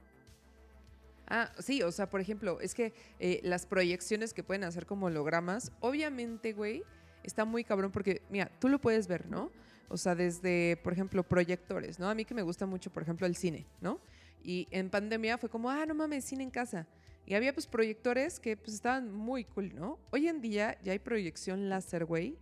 Ah, 1.27 1.51
sí, 1.59 1.83
o 1.83 1.91
sea, 1.91 2.09
por 2.09 2.21
ejemplo, 2.21 2.59
es 2.61 2.73
que 2.73 2.93
eh, 3.19 3.41
las 3.43 3.65
proyecciones 3.65 4.33
que 4.33 4.43
pueden 4.43 4.63
hacer 4.63 4.85
como 4.85 5.07
hologramas, 5.07 5.73
obviamente, 5.81 6.53
güey, 6.53 6.83
está 7.23 7.43
muy 7.43 7.63
cabrón 7.63 7.91
porque, 7.91 8.21
mira, 8.29 8.49
tú 8.59 8.69
lo 8.69 8.79
puedes 8.79 9.07
ver, 9.07 9.27
¿no? 9.27 9.51
O 9.89 9.97
sea, 9.97 10.15
desde, 10.15 10.77
por 10.83 10.93
ejemplo, 10.93 11.23
proyectores, 11.23 11.99
¿no? 11.99 12.09
A 12.09 12.15
mí 12.15 12.23
que 12.23 12.33
me 12.33 12.41
gusta 12.41 12.65
mucho, 12.65 12.91
por 12.91 13.03
ejemplo, 13.03 13.27
el 13.27 13.35
cine, 13.35 13.65
¿no? 13.81 13.99
Y 14.41 14.67
en 14.71 14.89
pandemia 14.89 15.37
fue 15.37 15.49
como, 15.49 15.69
ah, 15.69 15.85
no 15.85 15.93
mames, 15.95 16.23
cine 16.23 16.43
en 16.43 16.49
casa. 16.49 16.87
Y 17.25 17.33
había 17.33 17.53
pues 17.53 17.67
proyectores 17.67 18.39
que 18.39 18.55
pues 18.55 18.73
estaban 18.73 19.11
muy 19.11 19.43
cool, 19.43 19.75
¿no? 19.75 19.99
Hoy 20.11 20.29
en 20.29 20.39
día 20.39 20.77
ya 20.81 20.93
hay 20.93 20.99
proyección 20.99 21.67
láser, 21.67 22.05
güey, 22.05 22.37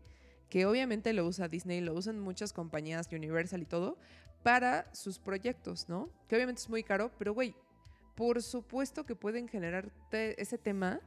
que 0.47 0.67
obviamente 0.67 1.11
lo 1.13 1.25
usa 1.25 1.47
Disney, 1.47 1.81
lo 1.81 1.95
usan 1.95 2.19
muchas 2.19 2.53
compañías, 2.53 3.09
Universal 3.11 3.63
y 3.63 3.65
todo, 3.65 3.97
para 4.43 4.93
sus 4.93 5.17
proyectos, 5.17 5.89
¿no? 5.89 6.11
Que 6.27 6.35
obviamente 6.35 6.61
es 6.61 6.69
muy 6.69 6.83
caro, 6.83 7.11
pero 7.17 7.33
güey, 7.33 7.55
por 8.15 8.41
supuesto 8.41 9.05
que 9.05 9.15
pueden 9.15 9.47
generar 9.47 9.89
te- 10.09 10.41
ese 10.41 10.57
tema 10.57 10.99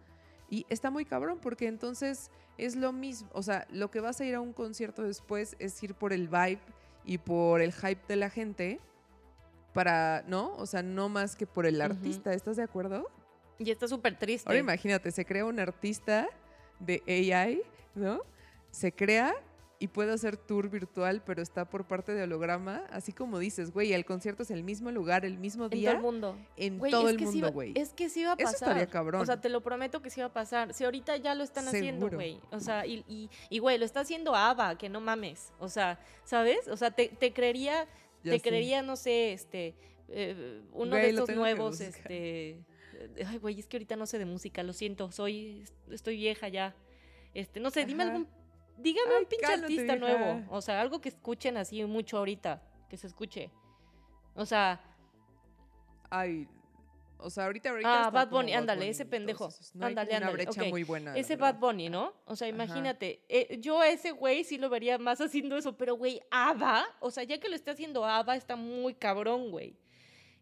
y 0.51 0.64
está 0.68 0.90
muy 0.90 1.05
cabrón 1.05 1.38
porque 1.40 1.66
entonces 1.66 2.31
es 2.57 2.75
lo 2.77 2.92
mismo, 2.92 3.29
o 3.33 3.42
sea, 3.42 3.66
lo 3.71 3.90
que 3.90 4.01
vas 4.01 4.21
a 4.21 4.25
ir 4.25 4.35
a 4.35 4.40
un 4.40 4.53
concierto 4.53 5.03
después 5.03 5.57
es 5.59 5.83
ir 5.83 5.94
por 5.94 6.12
el 6.12 6.29
vibe 6.29 6.61
y 7.05 7.18
por 7.18 7.61
el 7.62 7.73
hype 7.73 8.01
de 8.09 8.16
la 8.16 8.31
gente 8.31 8.81
para, 9.73 10.25
¿no? 10.27 10.55
O 10.57 10.66
sea, 10.66 10.83
no 10.83 11.09
más 11.09 11.37
que 11.37 11.47
por 11.47 11.66
el 11.66 11.81
artista, 11.81 12.33
¿estás 12.33 12.57
de 12.57 12.62
acuerdo? 12.62 13.09
Y 13.59 13.71
está 13.71 13.87
súper 13.88 14.18
triste. 14.18 14.49
Ahora 14.49 14.59
imagínate, 14.61 15.11
se 15.12 15.25
crea 15.25 15.44
un 15.44 15.59
artista 15.61 16.27
de 16.81 17.03
AI, 17.07 17.62
¿no? 17.94 18.21
Se 18.71 18.92
crea 18.92 19.35
y 19.80 19.88
puede 19.88 20.12
hacer 20.12 20.36
tour 20.36 20.68
virtual, 20.68 21.22
pero 21.24 21.40
está 21.40 21.68
por 21.68 21.86
parte 21.86 22.12
de 22.12 22.24
holograma, 22.24 22.84
así 22.90 23.12
como 23.12 23.38
dices, 23.38 23.72
güey, 23.72 23.92
el 23.92 24.04
concierto 24.04 24.42
es 24.42 24.50
el 24.50 24.64
mismo 24.64 24.90
lugar, 24.90 25.24
el 25.24 25.38
mismo 25.38 25.64
en 25.64 25.70
todo 25.70 25.78
día, 25.78 25.92
el 25.92 26.00
mundo. 26.00 26.36
en 26.56 26.78
Güey, 26.78 26.90
todo 26.90 27.08
el 27.08 27.18
mundo, 27.18 27.52
güey. 27.52 27.72
Es 27.76 27.92
que 27.92 28.08
sí 28.08 28.24
va 28.24 28.32
a 28.32 28.34
Eso 28.34 28.44
pasar. 28.44 28.68
estaría 28.70 28.86
cabrón. 28.88 29.20
O 29.20 29.26
sea, 29.26 29.40
te 29.40 29.48
lo 29.48 29.62
prometo 29.62 30.02
que 30.02 30.10
sí 30.10 30.20
va 30.20 30.26
a 30.26 30.32
pasar. 30.32 30.74
Si 30.74 30.84
ahorita 30.84 31.16
ya 31.18 31.34
lo 31.36 31.44
están 31.44 31.68
haciendo, 31.68 32.10
güey. 32.10 32.40
O 32.50 32.58
sea, 32.58 32.86
y, 32.86 33.04
y, 33.06 33.30
y, 33.50 33.58
güey, 33.60 33.78
lo 33.78 33.84
está 33.84 34.00
haciendo 34.00 34.34
ABBA, 34.34 34.78
que 34.78 34.88
no 34.88 35.00
mames. 35.00 35.52
O 35.60 35.68
sea, 35.68 36.00
¿sabes? 36.24 36.66
O 36.68 36.76
sea, 36.76 36.90
te, 36.90 37.08
te 37.08 37.32
creería, 37.32 37.86
Ya 38.24 38.32
te 38.32 38.40
creería, 38.40 38.82
no 38.82 38.96
sé, 38.96 39.32
este, 39.32 39.74
eh, 40.08 40.62
uno 40.72 40.90
Güey, 40.90 41.02
de 41.02 41.08
estos 41.10 41.30
nuevos, 41.36 41.80
este... 41.80 42.64
Ay, 43.24 43.38
güey, 43.38 43.60
es 43.60 43.68
que 43.68 43.76
ahorita 43.76 43.94
no 43.94 44.06
sé 44.06 44.18
de 44.18 44.24
música, 44.24 44.64
lo 44.64 44.72
siento, 44.72 45.12
soy, 45.12 45.62
estoy 45.88 46.16
vieja 46.16 46.48
ya. 46.48 46.74
Este, 47.32 47.60
no 47.60 47.70
sé, 47.70 47.84
dime 47.84 48.02
algún, 48.02 48.26
dígame 48.78 49.14
Ay, 49.14 49.22
un 49.22 49.28
pinche 49.28 49.46
artista 49.46 49.96
vieja. 49.96 49.96
nuevo. 49.96 50.46
O 50.50 50.60
sea, 50.60 50.80
algo 50.80 51.00
que 51.00 51.08
escuchen 51.08 51.56
así 51.56 51.84
mucho 51.84 52.18
ahorita, 52.18 52.62
que 52.88 52.96
se 52.96 53.06
escuche. 53.06 53.50
O 54.34 54.46
sea, 54.46 54.80
Ay, 56.10 56.48
o 57.18 57.30
sea, 57.30 57.46
ahorita, 57.46 57.70
ahorita 57.70 58.06
Ah, 58.06 58.10
Bad 58.10 58.30
Bunny, 58.30 58.54
ándale, 58.54 58.88
ese 58.88 59.04
pendejo. 59.04 59.48
esos. 59.48 59.74
No 59.74 59.86
Ándale, 59.86 60.14
ándale, 60.14 60.46
muy 60.70 60.84
buena. 60.84 61.16
ese 61.16 61.34
verdad. 61.36 61.54
Bad 61.54 61.60
Bunny, 61.60 61.88
¿no? 61.88 62.14
O 62.24 62.36
sea, 62.36 62.48
imagínate, 62.48 63.24
eh, 63.28 63.58
yo 63.60 63.80
a 63.80 63.88
ese 63.88 64.12
güey 64.12 64.44
sí 64.44 64.56
lo 64.56 64.70
vería 64.70 64.98
más 64.98 65.20
haciendo 65.20 65.56
eso, 65.56 65.76
pero 65.76 65.96
güey, 65.96 66.22
ABBA, 66.30 66.86
o 67.00 67.10
sea, 67.10 67.24
ya 67.24 67.38
que 67.38 67.48
lo 67.48 67.56
está 67.56 67.72
haciendo 67.72 68.04
ABBA, 68.04 68.36
está 68.36 68.56
muy 68.56 68.94
cabrón, 68.94 69.50
güey. 69.50 69.76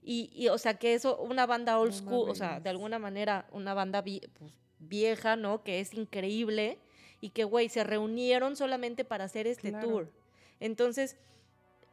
Y, 0.02 0.30
y, 0.34 0.48
o 0.48 0.58
sea, 0.58 0.74
que 0.74 0.94
eso, 0.94 1.18
una 1.18 1.46
banda 1.46 1.80
old 1.80 1.92
No 1.92 1.98
school, 1.98 2.30
o 2.30 2.34
sea, 2.34 2.60
de 2.60 2.70
alguna 2.70 2.98
manera, 2.98 3.48
una 3.50 3.74
banda 3.74 4.04
pues, 4.04 4.20
vieja, 4.78 5.34
¿no? 5.34 5.64
Que 5.64 5.80
es 5.80 5.94
increíble 5.94 6.78
y 7.20 7.30
que, 7.30 7.44
güey, 7.44 7.68
se 7.68 7.82
reunieron 7.84 8.56
solamente 8.56 9.04
para 9.04 9.24
hacer 9.24 9.46
este 9.46 9.70
Claro. 9.70 9.88
tour. 9.88 10.12
Entonces, 10.60 11.16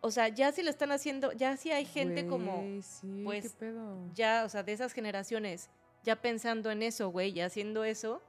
o 0.01 0.11
sea, 0.11 0.27
ya 0.27 0.51
si 0.51 0.63
lo 0.63 0.69
están 0.69 0.91
haciendo, 0.91 1.31
ya 1.31 1.55
si 1.57 1.71
hay 1.71 1.85
gente 1.85 2.27
como 2.27 2.57
Güey, 2.57 2.81
sí, 2.81 3.21
pues, 3.23 3.43
¿qué 3.53 3.57
pedo? 3.59 3.97
ya, 4.13 4.43
o 4.45 4.49
sea, 4.49 4.63
de 4.63 4.73
esas 4.73 4.93
generaciones, 4.93 5.69
ya 6.03 6.17
pensando 6.21 6.71
en 6.71 6.83
eso, 6.83 7.09
güey, 7.09 7.31
y 7.31 7.39
haciendo 7.41 7.83
eso, 7.85 8.21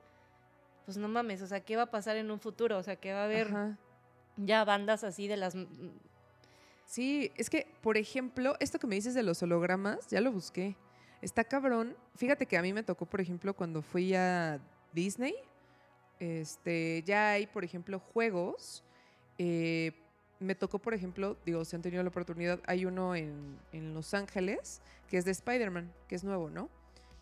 pues 0.85 0.97
no 0.97 1.09
mames, 1.09 1.43
o 1.43 1.47
sea, 1.47 1.61
¿qué 1.65 1.77
va 1.77 1.83
a 1.83 1.91
pasar 1.91 2.17
en 2.17 2.31
un 2.31 2.39
futuro? 2.39 2.79
O 2.79 2.83
sea, 2.83 2.97
que 2.97 3.13
va 3.13 3.23
a 3.23 3.25
haber 3.25 3.49
Ajá. 3.49 3.79
ya 4.37 4.65
bandas 4.65 5.03
así 5.03 5.27
de 5.27 5.37
las... 5.37 5.57
Sí, 6.87 7.33
es 7.37 7.49
que, 7.51 7.67
por 7.81 7.97
ejemplo, 7.97 8.57
esto 8.61 8.79
que 8.79 8.87
me 8.87 8.95
dices 8.95 9.15
de 9.15 9.23
los 9.23 9.43
hologramas, 9.43 10.07
ya 10.09 10.21
lo 10.21 10.31
busqué. 10.31 10.77
Está 11.23 11.43
cabrón. 11.45 11.97
Fíjate 12.17 12.47
que 12.47 12.59
a 12.59 12.63
mí 12.63 12.73
me 12.75 12.83
tocó, 12.83 13.07
por 13.07 13.21
ejemplo, 13.21 13.55
cuando 13.55 13.81
fui 13.83 14.15
a 14.15 14.61
Disney, 14.93 15.35
este, 16.21 17.03
ya 17.05 17.31
hay, 17.33 17.47
por 17.47 17.65
ejemplo, 17.65 17.99
juegos. 17.99 18.85
eh, 19.39 19.93
me 20.41 20.55
tocó, 20.55 20.79
por 20.79 20.95
ejemplo, 20.95 21.37
digo, 21.47 21.65
si 21.65 21.75
han 21.75 21.83
tenido 21.83 22.03
la 22.03 22.11
oportunidad, 22.11 22.61
hay 22.67 22.85
uno 22.85 23.15
en, 23.15 23.59
en 23.73 23.95
Los 23.95 24.13
Ángeles 24.15 24.83
que 25.09 25.19
es 25.19 25.25
de 25.25 25.31
Spider-Man, 25.31 25.93
que 26.09 26.17
es 26.17 26.25
nuevo, 26.25 26.51
¿no? 26.51 26.69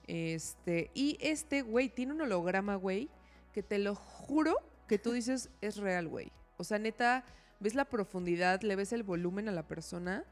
Este, 0.06 0.90
y 0.94 1.18
este, 1.20 1.62
güey, 1.62 1.88
tiene 1.88 2.12
un 2.12 2.22
holograma, 2.22 2.76
güey, 2.76 3.08
que 3.52 3.62
te 3.62 3.78
lo 3.78 3.94
juro 3.94 4.56
que 4.88 4.98
tú 4.98 5.12
dices 5.12 5.50
es 5.60 5.76
real, 5.76 6.08
güey. 6.08 6.32
O 6.56 6.64
sea, 6.64 6.78
neta, 6.78 7.24
ves 7.60 7.74
la 7.74 7.84
profundidad, 7.84 8.62
le 8.62 8.76
ves 8.76 8.92
el 8.92 9.02
volumen 9.02 9.48
a 9.48 9.52
la 9.52 9.66
persona, 9.66 10.24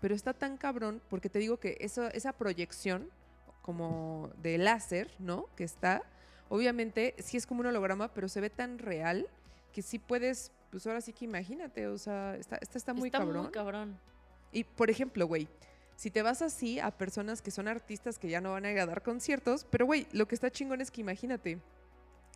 pero 0.00 0.14
está 0.14 0.32
tan 0.32 0.56
cabrón 0.56 1.02
porque 1.10 1.28
te 1.28 1.38
digo 1.38 1.58
que 1.58 1.76
esa, 1.80 2.08
esa 2.10 2.32
proyección 2.32 3.10
como 3.62 4.30
de 4.40 4.56
láser, 4.58 5.10
¿no? 5.18 5.48
Que 5.56 5.64
está, 5.64 6.02
obviamente 6.48 7.14
sí 7.18 7.36
es 7.36 7.46
como 7.46 7.60
un 7.60 7.66
holograma, 7.66 8.12
pero 8.12 8.28
se 8.28 8.40
ve 8.40 8.50
tan 8.50 8.78
real 8.78 9.26
que 9.72 9.82
sí 9.82 9.98
puedes, 9.98 10.52
pues 10.70 10.86
ahora 10.86 11.00
sí 11.00 11.12
que 11.12 11.24
imagínate, 11.24 11.86
o 11.86 11.98
sea, 11.98 12.36
está, 12.36 12.56
está, 12.56 12.78
está 12.78 12.94
muy 12.94 13.08
Está 13.08 13.18
cabrón. 13.18 13.42
muy 13.42 13.52
cabrón. 13.52 13.98
Y 14.52 14.64
por 14.64 14.90
ejemplo, 14.90 15.26
güey, 15.26 15.48
si 15.96 16.10
te 16.10 16.22
vas 16.22 16.42
así 16.42 16.78
a 16.80 16.90
personas 16.90 17.42
que 17.42 17.50
son 17.50 17.68
artistas 17.68 18.18
que 18.18 18.28
ya 18.28 18.40
no 18.40 18.52
van 18.52 18.64
a 18.64 18.70
ir 18.70 18.78
a 18.78 18.86
dar 18.86 19.02
conciertos, 19.02 19.66
pero 19.70 19.84
güey, 19.84 20.06
lo 20.12 20.26
que 20.28 20.34
está 20.34 20.50
chingón 20.50 20.80
es 20.80 20.90
que 20.90 21.00
imagínate, 21.00 21.58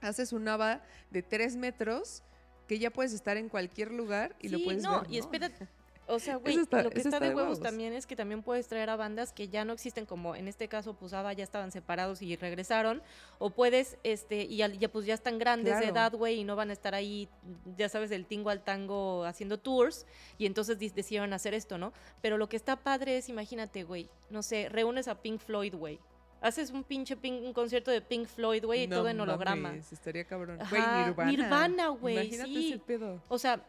haces 0.01 0.33
un 0.33 0.45
nava 0.45 0.83
de 1.11 1.23
tres 1.23 1.57
metros 1.57 2.23
que 2.67 2.79
ya 2.79 2.91
puedes 2.91 3.13
estar 3.13 3.37
en 3.37 3.49
cualquier 3.49 3.93
lugar 3.93 4.37
y 4.41 4.49
lo 4.49 4.59
puedes 4.63 4.83
no, 4.83 5.03
ver. 5.03 5.11
y 5.11 5.15
¿no? 5.15 5.21
espérate, 5.21 5.69
O 6.09 6.19
sea, 6.19 6.37
güey, 6.37 6.57
está- 6.57 6.83
lo 6.83 6.91
que 6.91 6.99
está, 6.99 7.11
está 7.11 7.21
de 7.21 7.29
huevos 7.29 7.43
huevos. 7.43 7.61
también 7.61 7.93
es 7.93 8.07
que 8.07 8.17
también 8.17 8.43
puedes 8.43 8.67
traer 8.67 8.91
a 8.91 8.97
bandas 8.97 9.33
que 9.33 9.49
ya 9.49 9.65
no 9.65 9.73
existen, 9.73 10.05
como 10.05 10.35
en 10.35 10.49
este 10.49 10.67
caso, 10.69 10.95
pues 10.95 11.13
ABBA 11.13 11.33
ya 11.35 11.45
estaban 11.45 11.71
separados 11.71 12.23
y 12.23 12.35
regresaron, 12.37 13.03
o 13.39 13.51
puedes, 13.51 13.97
este, 14.03 14.43
y 14.43 14.57
ya 14.57 14.69
pues 14.91 15.07
ya 15.07 15.15
están 15.15 15.39
grandes 15.39 15.79
de 15.79 15.87
edad, 15.87 16.13
güey, 16.13 16.41
y 16.41 16.45
no 16.45 16.57
van 16.57 16.71
a 16.71 16.73
estar 16.73 16.95
ahí, 16.95 17.29
ya 17.77 17.89
sabes, 17.89 18.11
del 18.11 18.27
tingo 18.27 18.51
al 18.51 18.63
tango 18.65 19.25
haciendo 19.25 19.59
tours, 19.59 20.05
y 20.39 20.47
entonces 20.47 20.79
decidieron 20.79 21.33
hacer 21.33 21.55
esto, 21.55 21.79
¿no? 21.79 21.93
Pero 22.21 22.37
lo 22.37 22.49
que 22.49 22.57
está 22.57 22.77
padre 22.77 23.17
es, 23.19 23.29
imagínate, 23.29 23.85
güey, 23.85 24.11
no 24.29 24.43
sé, 24.43 24.69
reúnes 24.69 25.07
a 25.07 25.15
Pink 25.23 25.41
Floyd, 25.41 25.75
güey. 25.75 26.01
Haces 26.41 26.73
un 26.73 26.83
pinche 26.83 27.17
Pink- 27.17 27.45
un 27.45 27.53
concierto 27.53 27.93
de 27.93 28.01
Pink 28.01 28.27
Floyd, 28.27 28.65
güey, 28.65 28.83
y 28.83 28.89
todo 28.89 29.09
en 29.09 29.21
holograma. 29.21 29.69
mames, 29.69 29.93
estaría 29.93 30.25
cabrón. 30.25 30.59
Güey, 30.69 30.83
Nirvana. 31.07 31.31
Nirvana, 31.31 31.89
güey, 31.91 32.17
Imagínate 32.17 32.49
sí. 32.51 32.69
ese 32.73 32.79
pedo. 32.81 33.23
O 33.29 33.39
sea, 33.39 33.65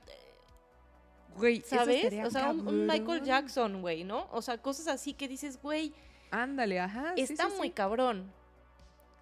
Güey, 1.37 1.61
¿sabes? 1.61 2.13
O 2.25 2.29
sea, 2.29 2.51
un, 2.51 2.67
un 2.67 2.85
Michael. 2.85 3.23
Jackson, 3.23 3.81
güey, 3.81 4.03
¿no? 4.03 4.27
O 4.31 4.41
sea, 4.41 4.57
cosas 4.57 4.87
así 4.87 5.13
que 5.13 5.27
dices, 5.27 5.61
güey, 5.61 5.93
Ándale, 6.31 6.79
ajá. 6.79 7.13
Sí, 7.15 7.21
está 7.21 7.47
sí, 7.49 7.55
muy 7.57 7.67
sí. 7.67 7.73
cabrón. 7.73 8.31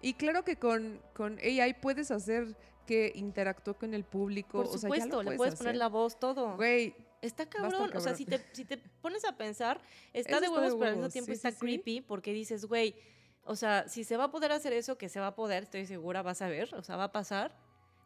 Y 0.00 0.14
claro 0.14 0.44
que 0.44 0.56
con, 0.56 0.98
con 1.14 1.38
AI 1.38 1.74
puedes 1.74 2.10
hacer 2.10 2.56
que 2.86 3.12
interactúe 3.14 3.74
con 3.74 3.92
el 3.92 4.04
público. 4.04 4.62
Por 4.62 4.66
o 4.66 4.78
sea, 4.78 4.88
ya 4.88 4.96
lo 4.96 5.02
supuesto, 5.04 5.22
le 5.22 5.36
puedes 5.36 5.56
poner 5.56 5.76
la 5.76 5.88
voz, 5.88 6.18
todo. 6.18 6.56
Güey, 6.56 6.94
Está 7.22 7.46
cabrón. 7.48 7.90
O 7.94 8.00
sea, 8.00 8.16
si 8.16 8.26
te, 8.26 8.44
si 8.50 8.64
te 8.64 8.78
pones 8.78 9.24
a 9.24 9.36
pensar, 9.36 9.80
está 10.12 10.12
de 10.12 10.20
está 10.20 10.40
de 10.40 10.48
huevos, 10.48 10.72
pero 10.72 10.86
al 10.86 10.90
mismo 10.90 11.02
huevos, 11.02 11.12
tiempo 11.12 11.30
está 11.30 11.52
creepy 11.52 12.00
porque 12.00 12.32
dices, 12.32 12.64
güey, 12.64 12.96
o 13.44 13.54
sea, 13.54 13.88
si 13.88 14.02
se 14.02 14.16
va 14.16 14.24
a 14.24 14.30
poder 14.32 14.50
hacer 14.50 14.72
eso, 14.72 14.98
que 14.98 15.08
se 15.08 15.20
va 15.20 15.28
a 15.28 15.34
poder, 15.36 15.62
estoy 15.62 15.86
segura, 15.86 16.22
vas 16.22 16.42
a 16.42 16.48
ver, 16.48 16.74
o 16.74 16.82
sea, 16.82 16.96
va 16.96 17.04
a 17.04 17.12
pasar. 17.12 17.56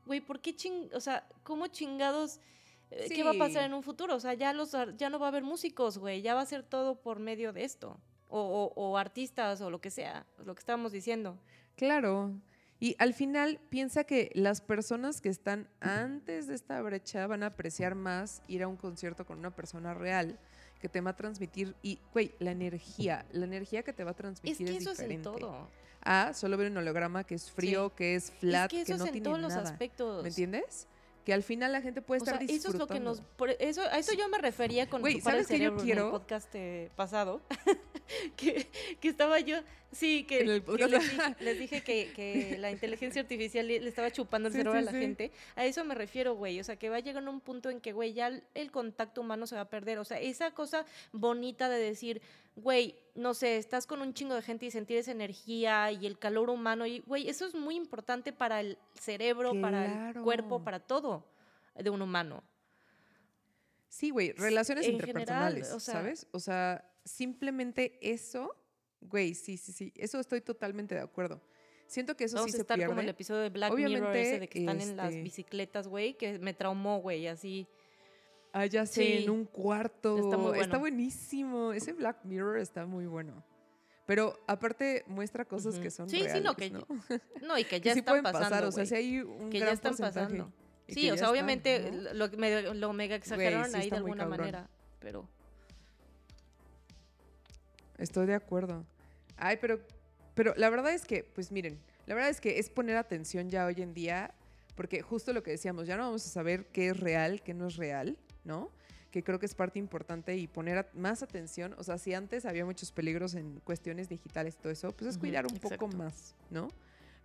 Güey, 0.05 0.21
¿por 0.21 0.40
qué 0.40 0.55
ching, 0.55 0.90
o 0.92 1.01
sea, 1.01 1.27
cómo 1.45 1.66
chingados, 1.69 2.40
eh, 2.90 3.09
qué 3.09 3.22
va 3.25 3.31
a 3.31 3.35
pasar 3.38 3.64
en 3.64 3.75
un 3.75 3.83
futuro? 3.83 4.14
O 4.14 4.20
sea, 4.20 4.35
ya, 4.35 4.53
los, 4.53 4.72
ya 4.96 5.11
no 5.11 5.18
va 5.18 5.27
a 5.27 5.29
haber 5.29 5.42
músicos, 5.42 5.99
güey, 5.99 6.22
ya 6.22 6.35
va 6.35 6.40
a 6.42 6.46
ser 6.46 6.62
todo 6.62 6.94
por 7.01 7.18
medio 7.18 7.53
de 7.53 7.64
esto. 7.64 7.99
O, 8.29 8.40
o- 8.40 8.72
o 8.75 8.96
artistas 8.99 9.61
o 9.61 9.70
lo 9.70 9.81
que 9.81 9.90
sea, 9.90 10.27
lo 10.44 10.55
que 10.55 10.61
estábamos 10.61 10.92
diciendo. 10.92 11.38
claro. 11.77 12.33
Y 12.79 12.94
al 12.99 13.14
final 13.14 13.59
piensa 13.70 14.05
que 14.05 14.31
las 14.35 14.61
personas 14.61 15.22
que 15.22 15.31
están 15.31 15.66
antes 15.81 16.46
de 16.46 16.55
esta 16.55 16.83
brecha 16.83 17.27
van 17.27 17.42
a 17.42 17.46
apreciar 17.46 17.94
más 17.94 18.42
ir 18.49 18.62
a 18.62 18.68
un 18.68 18.77
concierto 18.77 19.25
con 19.25 19.38
una 19.38 19.51
persona 19.57 19.94
real 19.94 20.38
que 20.79 20.90
te 20.90 21.01
va 21.01 21.12
a 21.12 21.16
transmitir 21.16 21.75
y, 21.81 22.01
güey, 22.12 22.35
la 22.38 22.51
energía, 22.51 23.25
la 23.33 23.46
energía 23.46 23.83
que 23.83 23.94
te 23.94 24.05
va 24.05 24.11
a 24.11 24.12
Es 24.12 24.16
transmitir 24.18 24.66
que 24.66 24.77
es, 24.77 24.83
eso 24.83 24.90
es 24.92 24.99
en 25.01 25.09
diferente. 25.09 25.40
todo. 25.40 25.70
A 26.03 26.35
solo 26.35 26.59
ver 26.59 26.70
un 26.70 26.77
holograma 26.77 27.25
que 27.25 27.37
es 27.37 27.51
frío, 27.51 27.94
que 27.94 28.14
es 28.14 28.31
flat, 28.31 28.70
es 28.70 28.77
que 28.77 28.83
eso 28.83 28.99
no 28.99 29.05
es 29.05 29.09
en 29.09 29.12
tiene 29.14 29.25
todos 29.25 29.40
los 29.40 29.55
nada. 29.55 29.62
aspectos. 29.70 30.22
¿Me 30.22 30.29
entiendes? 30.29 30.87
Que 31.27 31.35
al 31.35 31.43
final 31.43 31.73
la 31.73 31.83
gente 31.83 32.03
puede 32.03 32.23
O 32.23 32.25
sea, 32.25 32.35
estar 32.35 32.49
eso 32.49 32.69
es 32.69 32.77
lo 32.77 32.87
que 32.87 33.01
nos. 33.01 33.19
disfrutando. 33.19 33.57
eso, 33.59 33.83
a 33.83 33.99
eso 33.99 34.15
yo 34.15 34.29
me 34.29 34.39
refería 34.39 34.89
con 34.89 35.01
Güey, 35.01 35.21
¿sabes 35.21 35.49
qué 35.49 35.55
yo 35.55 35.59
cerebro 35.59 35.81
en 35.81 35.85
quiero? 35.85 36.05
el 36.07 36.11
podcast 36.12 36.55
eh, 36.55 36.91
pasado. 36.95 37.43
que, 38.37 38.69
que 39.01 39.09
estaba 39.09 39.41
yo. 39.41 39.59
Sí, 39.93 40.25
que, 40.25 40.39
el 40.41 40.62
que 40.62 40.87
les 40.87 41.01
dije, 41.11 41.37
les 41.41 41.59
dije 41.59 41.83
que, 41.83 42.12
que 42.15 42.59
la 42.59 42.71
inteligencia 42.71 43.23
artificial 43.23 43.67
le, 43.67 43.81
le 43.81 43.89
estaba 43.89 44.11
chupando 44.12 44.49
el 44.49 44.53
Sí, 44.53 44.59
cerebro 44.59 44.79
sí, 44.79 44.79
a 44.79 44.83
la 44.83 44.93
sí. 44.93 44.99
gente. 45.01 45.33
A 45.57 45.65
eso 45.65 45.85
me 45.85 45.95
refiero, 45.97 46.35
güey. 46.37 46.61
O 46.61 46.65
sea, 46.65 46.77
que 46.77 46.91
va 46.91 46.97
a 46.97 47.01
llegar 47.01 47.27
un 47.29 47.41
punto 47.41 47.71
en 47.71 47.81
que, 47.81 47.93
güey, 47.93 48.12
ya 48.12 48.29
el, 48.29 48.45
el 48.55 48.71
contacto 48.71 49.21
humano 49.21 49.49
se 49.49 49.57
va 49.57 49.62
a 49.62 49.69
perder. 49.71 49.99
O 49.99 50.05
sea, 50.05 50.21
esa 50.21 50.53
cosa 50.53 50.85
bonita 51.12 51.69
de 51.69 51.79
decir, 51.81 52.23
güey, 52.57 52.97
no 53.14 53.35
sé, 53.35 53.57
estás 53.59 53.87
con 53.87 54.01
un 54.03 54.12
chingo 54.14 54.35
de 54.35 54.42
gente 54.42 54.66
y 54.66 54.71
sentir 54.71 54.97
esa 54.97 55.12
energía 55.12 55.92
y 55.92 56.07
el 56.07 56.19
calor 56.19 56.51
humano. 56.51 56.87
Y, 56.87 57.01
güey, 57.01 57.29
eso 57.29 57.47
es 57.47 57.55
muy 57.55 57.77
importante 57.77 58.33
para 58.33 58.61
el 58.61 58.79
cerebro, 59.01 59.53
para 59.61 60.11
el 60.11 60.23
cuerpo, 60.23 60.64
para 60.64 60.81
todo 60.81 61.25
de 61.75 61.90
un 61.90 62.03
humano. 62.03 62.42
Sí, 63.88 64.11
güey, 64.11 64.33
relaciones 64.33 64.87
en 64.87 64.92
interpersonales, 64.95 65.55
general, 65.69 65.77
o 65.77 65.81
sea- 65.81 65.95
¿sabes? 65.95 66.27
O 66.33 66.40
sea, 66.40 66.90
simplemente 67.05 67.99
eso, 68.03 68.55
güey, 69.01 69.35
sí, 69.35 69.57
sí, 69.57 69.73
sí, 69.73 69.92
eso 69.97 70.19
estoy 70.21 70.40
totalmente 70.40 70.95
de 70.95 71.01
acuerdo. 71.01 71.40
Siento 71.87 72.16
que 72.16 72.25
eso 72.25 72.37
Vamos 72.37 72.51
sí 72.51 72.57
a 72.57 72.59
se 72.59 72.62
estar 72.62 72.85
como 72.85 73.01
el 73.01 73.09
episodio 73.09 73.42
de 73.42 73.51
Black 73.51 73.73
Mirror 73.75 74.16
ese 74.16 74.40
de 74.40 74.49
que 74.49 74.59
están 74.59 74.81
en 74.81 74.97
las 74.97 75.11
este- 75.11 75.23
bicicletas, 75.23 75.87
güey, 75.88 76.14
que 76.14 76.38
me 76.40 76.53
traumó, 76.53 76.99
güey, 77.01 77.29
así. 77.29 77.66
Ah, 78.59 78.64
ya 78.66 78.87
sé, 78.87 79.03
Sí. 79.19 79.25
en 79.25 79.31
un 79.31 79.45
cuarto. 79.45 80.16
Está 80.16 80.38
muy 80.38 80.57
bueno. 80.57 80.79
buenísimo. 80.79 81.73
Ese 81.75 81.92
Black 81.92 82.25
Mirror 82.25 82.59
está 82.59 82.87
muy 82.87 83.05
bueno. 83.07 83.45
Pero 84.07 84.38
aparte 84.47 85.05
muestra 85.09 85.45
cosas 85.45 85.79
que 85.79 85.90
son 85.90 86.09
Sí, 86.09 86.19
sí, 86.19 86.23
reales, 86.23 86.42
no, 86.45 86.55
que 86.57 86.71
¿no? 86.71 86.87
No, 87.42 87.59
y 87.59 87.64
que 87.64 87.81
Que 87.83 87.88
ya 87.88 87.92
sí 87.92 87.99
están 87.99 88.12
pueden 88.12 88.23
pasando, 88.23 88.49
pasar, 88.49 88.64
o 88.64 88.73
sea, 88.73 88.87
si 88.87 88.95
hay 88.95 89.19
un 89.21 89.51
que 89.51 89.59
gran 89.59 89.71
ya 89.71 89.75
están 89.75 89.97
pasando. 89.97 90.53
Sí, 90.88 91.03
que 91.03 91.12
o 91.12 91.16
sea, 91.19 91.31
obviamente 91.31 91.90
¿no? 91.90 92.14
lo, 92.14 92.29
me- 92.38 92.75
lo 92.75 92.92
mega 92.92 93.16
exageraron 93.16 93.71
sí 93.73 93.77
ahí 93.77 93.90
de 93.90 93.97
alguna 93.97 94.23
cabrón. 94.25 94.38
manera, 94.38 94.71
pero 95.01 95.29
Estoy 97.99 98.27
de 98.27 98.35
acuerdo. 98.35 98.85
Ay, 99.37 99.59
pero, 99.61 99.81
pero 100.35 100.55
la 100.57 100.71
verdad 100.71 100.92
es 100.95 101.05
que, 101.05 101.25
pues 101.25 101.51
miren, 101.51 101.79
la 102.07 102.14
verdad 102.14 102.31
es 102.31 102.40
que 102.40 102.59
es 102.59 102.71
poner 102.71 102.97
atención 102.97 103.49
ya 103.51 103.66
hoy 103.66 103.83
en 103.83 103.95
día, 103.95 104.35
porque 104.75 105.03
justo 105.03 105.33
lo 105.33 105.42
que 105.42 105.51
decíamos, 105.53 105.87
ya 105.87 105.97
no 105.97 106.05
vamos 106.05 106.27
a 106.27 106.29
saber 106.31 106.66
qué 106.66 106.88
es 106.90 107.01
real, 107.01 107.42
qué 107.42 107.55
no 107.55 107.66
es 107.66 107.77
real, 107.77 108.16
¿no? 108.47 108.71
Que 109.11 109.23
creo 109.23 109.39
que 109.39 109.47
es 109.47 109.55
parte 109.55 109.79
importante 109.79 110.37
y 110.37 110.47
poner 110.47 110.89
más 110.95 111.23
atención. 111.23 111.75
O 111.79 111.85
sea, 111.85 111.99
si 111.99 112.15
antes 112.15 112.47
había 112.47 112.65
muchos 112.65 112.93
peligros 112.93 113.35
en 113.35 113.61
cuestiones 113.61 114.09
digitales 114.09 114.57
todo 114.57 114.73
eso, 114.73 114.93
pues 114.93 115.11
es 115.11 115.19
cuidar 115.19 115.47
un 115.47 115.59
poco 115.59 115.89
más, 115.89 116.35
¿no? 116.51 116.69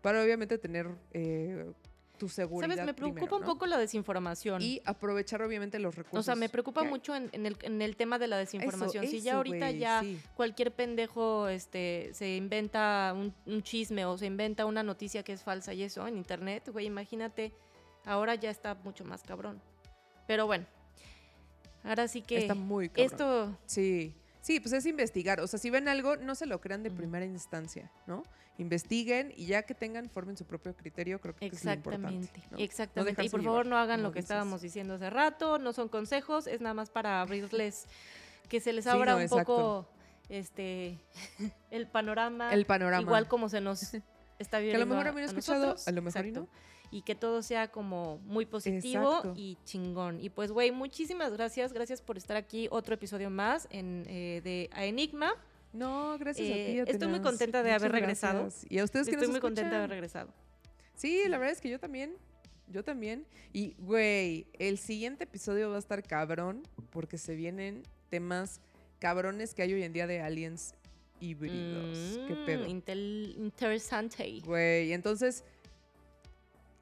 Para 0.01 0.23
obviamente 0.23 0.57
tener 0.57 0.87
eh, 1.13 1.71
tu 2.17 2.29
seguridad. 2.29 2.69
sabes, 2.69 2.85
me 2.85 2.93
preocupa 2.93 3.19
primero, 3.25 3.37
un 3.37 3.43
poco 3.45 3.65
la 3.65 3.77
desinformación. 3.77 4.61
Y 4.61 4.81
aprovechar 4.85 5.41
obviamente 5.41 5.79
los 5.79 5.95
recursos. 5.95 6.19
o 6.19 6.23
sea, 6.23 6.35
me 6.35 6.49
preocupa 6.49 6.83
mucho 6.83 7.15
en, 7.15 7.29
en 7.33 7.45
el, 7.45 7.57
en 7.61 7.81
el 7.81 7.95
tema 7.95 8.19
de 8.19 8.27
la 8.27 8.41
Eso, 8.41 8.57
desinformación. 8.57 9.07
si 9.07 9.21
ya 9.21 9.31
eso, 9.31 9.37
ahorita 9.37 9.71
ya 9.71 10.01
sí. 10.01 10.19
cualquier 10.35 10.71
pendejo 10.71 11.47
este, 11.49 12.11
se 12.13 12.35
inventa 12.35 13.13
un, 13.15 13.33
un 13.45 13.63
chisme 13.63 14.05
o 14.05 14.17
se 14.17 14.27
inventa 14.27 14.65
una 14.65 14.83
noticia 14.83 15.23
que 15.23 15.33
es 15.33 15.43
falsa 15.43 15.73
y 15.73 15.83
eso 15.83 16.07
en 16.07 16.17
internet, 16.17 16.69
güey, 16.71 16.85
imagínate, 16.85 17.53
ahora 18.05 18.35
ya 18.35 18.49
está 18.49 18.75
mucho 18.75 19.03
más 19.03 19.23
cabrón. 19.23 19.61
Pero 20.27 20.45
bueno, 20.45 20.65
ahora 21.83 22.07
sí 22.07 22.21
que 22.21 22.37
Está 22.37 22.55
muy 22.55 22.89
cabrón. 22.89 23.05
esto, 23.05 23.57
Sí, 23.65 24.15
sí, 24.41 24.59
pues 24.59 24.73
es 24.73 24.85
investigar. 24.85 25.39
O 25.39 25.47
sea, 25.47 25.59
si 25.59 25.69
ven 25.69 25.87
algo, 25.87 26.17
no 26.17 26.35
se 26.35 26.45
lo 26.45 26.59
crean 26.61 26.83
de 26.83 26.91
primera 26.91 27.25
instancia, 27.25 27.91
¿no? 28.07 28.23
Investiguen 28.57 29.33
y 29.35 29.47
ya 29.47 29.63
que 29.63 29.73
tengan, 29.73 30.09
formen 30.09 30.37
su 30.37 30.45
propio 30.45 30.75
criterio, 30.75 31.19
creo 31.19 31.35
que 31.35 31.47
es 31.47 31.65
lo 31.65 31.73
importante. 31.73 32.07
exactamente, 32.09 32.43
¿no? 32.51 32.57
exactamente. 32.57 33.11
y 33.11 33.15
dejarse 33.15 33.31
por 33.31 33.43
favor 33.43 33.65
no 33.65 33.77
hagan 33.77 34.03
lo 34.03 34.11
que 34.11 34.19
dices. 34.19 34.29
estábamos 34.29 34.61
diciendo 34.61 34.95
hace 34.95 35.09
rato, 35.09 35.57
no 35.57 35.73
son 35.73 35.89
consejos, 35.89 36.47
es 36.47 36.61
nada 36.61 36.73
más 36.73 36.89
para 36.89 37.21
abrirles, 37.21 37.87
que 38.49 38.59
se 38.59 38.73
les 38.73 38.85
abra 38.87 39.13
no, 39.13 39.17
un 39.17 39.23
exacto. 39.23 39.45
poco 39.45 39.87
este 40.29 40.97
el 41.71 41.87
panorama. 41.87 42.53
El 42.53 42.65
panorama. 42.65 43.01
Igual 43.01 43.27
como 43.27 43.49
se 43.49 43.61
nos 43.61 43.93
está 44.39 44.57
que 44.57 44.57
a 44.57 44.59
viendo 44.59 44.79
lo 44.79 44.85
mejor 44.85 45.07
a 45.07 45.11
mí 45.11 45.21
no 45.21 45.27
he 45.27 45.29
escuchado, 45.29 45.75
a 45.85 45.91
lo 45.91 46.01
mejor 46.01 46.25
y 46.25 46.31
no. 46.31 46.47
Y 46.91 47.03
que 47.03 47.15
todo 47.15 47.41
sea 47.41 47.69
como 47.71 48.17
muy 48.25 48.45
positivo 48.45 49.15
Exacto. 49.17 49.33
y 49.37 49.57
chingón. 49.63 50.19
Y 50.19 50.29
pues, 50.29 50.51
güey, 50.51 50.71
muchísimas 50.71 51.31
gracias. 51.31 51.71
Gracias 51.71 52.01
por 52.01 52.17
estar 52.17 52.35
aquí. 52.35 52.67
Otro 52.69 52.93
episodio 52.95 53.29
más 53.29 53.67
en, 53.71 54.03
eh, 54.07 54.41
de 54.43 54.69
A 54.73 54.83
Enigma. 54.85 55.33
No, 55.71 56.17
gracias 56.19 56.49
a 56.49 56.51
Eh, 56.53 56.83
ti. 56.85 56.91
estoy 56.91 57.07
muy 57.07 57.17
Atenas. 57.19 57.21
contenta 57.21 57.63
de 57.63 57.69
Muchas 57.69 57.81
haber 57.81 57.91
regresado. 57.93 58.41
gracias. 58.41 58.69
Y 58.71 58.79
a 58.79 58.83
ustedes 58.83 59.07
que 59.07 59.11
Estoy 59.13 59.27
nos 59.27 59.31
muy 59.35 59.39
contenta 59.39 59.69
de 59.69 59.75
haber 59.77 59.91
escuchan. 60.03 60.27
regresado. 60.27 60.33
Sí, 60.95 61.23
la 61.29 61.37
verdad 61.37 61.53
es 61.53 61.61
que 61.61 61.69
yo 61.69 61.79
también. 61.79 62.13
Yo 62.67 62.83
también. 62.83 63.25
Y, 63.53 63.73
güey, 63.79 64.47
el 64.59 64.77
siguiente 64.77 65.23
episodio 65.23 65.69
va 65.69 65.77
a 65.77 65.79
estar 65.79 66.03
cabrón 66.03 66.63
porque 66.89 67.17
se 67.17 67.35
vienen 67.35 67.83
temas 68.09 68.59
cabrones 68.99 69.53
que 69.53 69.61
hay 69.61 69.73
hoy 69.73 69.83
en 69.83 69.93
día 69.93 70.07
de 70.07 70.19
aliens 70.21 70.75
híbridos. 71.21 72.19
¿Qué 72.27 72.33
Mm, 72.33 72.45
pedo? 72.45 72.65
intel- 72.65 73.35
interesante. 73.37 74.41
Güey, 74.45 74.91
entonces 74.93 75.43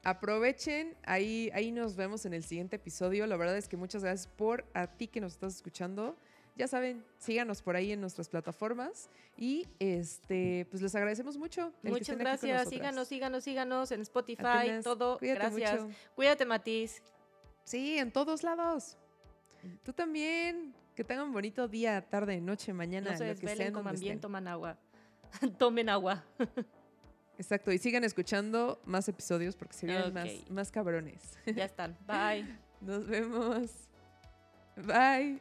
aprovechen, 0.02 0.96
ahí, 1.04 1.50
ahí 1.52 1.72
nos 1.72 1.96
vemos 1.96 2.24
en 2.24 2.34
el 2.34 2.42
siguiente 2.42 2.76
episodio. 2.76 3.26
La 3.26 3.36
verdad 3.36 3.56
es 3.56 3.68
que 3.68 3.76
muchas 3.76 4.02
gracias 4.02 4.26
por 4.26 4.64
a 4.74 4.86
ti 4.86 5.06
que 5.08 5.20
nos 5.20 5.32
estás 5.32 5.56
escuchando. 5.56 6.16
Ya 6.56 6.68
saben, 6.68 7.04
síganos 7.18 7.62
por 7.62 7.76
ahí 7.76 7.92
en 7.92 8.00
nuestras 8.00 8.28
plataformas 8.28 9.08
y 9.36 9.66
este, 9.78 10.66
pues 10.70 10.82
les 10.82 10.94
agradecemos 10.94 11.38
mucho. 11.38 11.72
Muchas 11.82 12.18
gracias. 12.18 12.68
Síganos, 12.68 13.08
síganos, 13.08 13.44
síganos 13.44 13.92
en 13.92 14.02
Spotify, 14.02 14.44
Atenas, 14.44 14.84
todo. 14.84 15.18
Gracias. 15.20 15.84
mucho. 15.84 15.96
Cuídate, 16.14 16.44
Matiz. 16.44 17.02
Sí, 17.64 17.98
en 17.98 18.10
todos 18.12 18.42
lados. 18.42 18.98
Tú 19.84 19.92
también. 19.92 20.74
Que 20.94 21.04
tengan 21.04 21.28
un 21.28 21.32
bonito 21.32 21.66
día, 21.66 22.02
tarde, 22.02 22.42
noche, 22.42 22.74
mañana, 22.74 23.12
No 23.12 23.16
se 23.16 23.24
desvelen, 23.24 23.72
coman 23.72 23.98
bien, 23.98 24.20
toman 24.20 24.46
agua. 24.48 24.76
Tomen 25.58 25.88
agua. 25.88 26.24
Exacto, 27.40 27.72
y 27.72 27.78
sigan 27.78 28.04
escuchando 28.04 28.82
más 28.84 29.08
episodios 29.08 29.56
porque 29.56 29.72
se 29.72 29.86
vienen 29.86 30.12
más, 30.12 30.28
más 30.50 30.70
cabrones. 30.70 31.38
Ya 31.46 31.64
están. 31.64 31.96
Bye. 32.06 32.46
Nos 32.82 33.06
vemos. 33.06 33.70
Bye. 34.76 35.40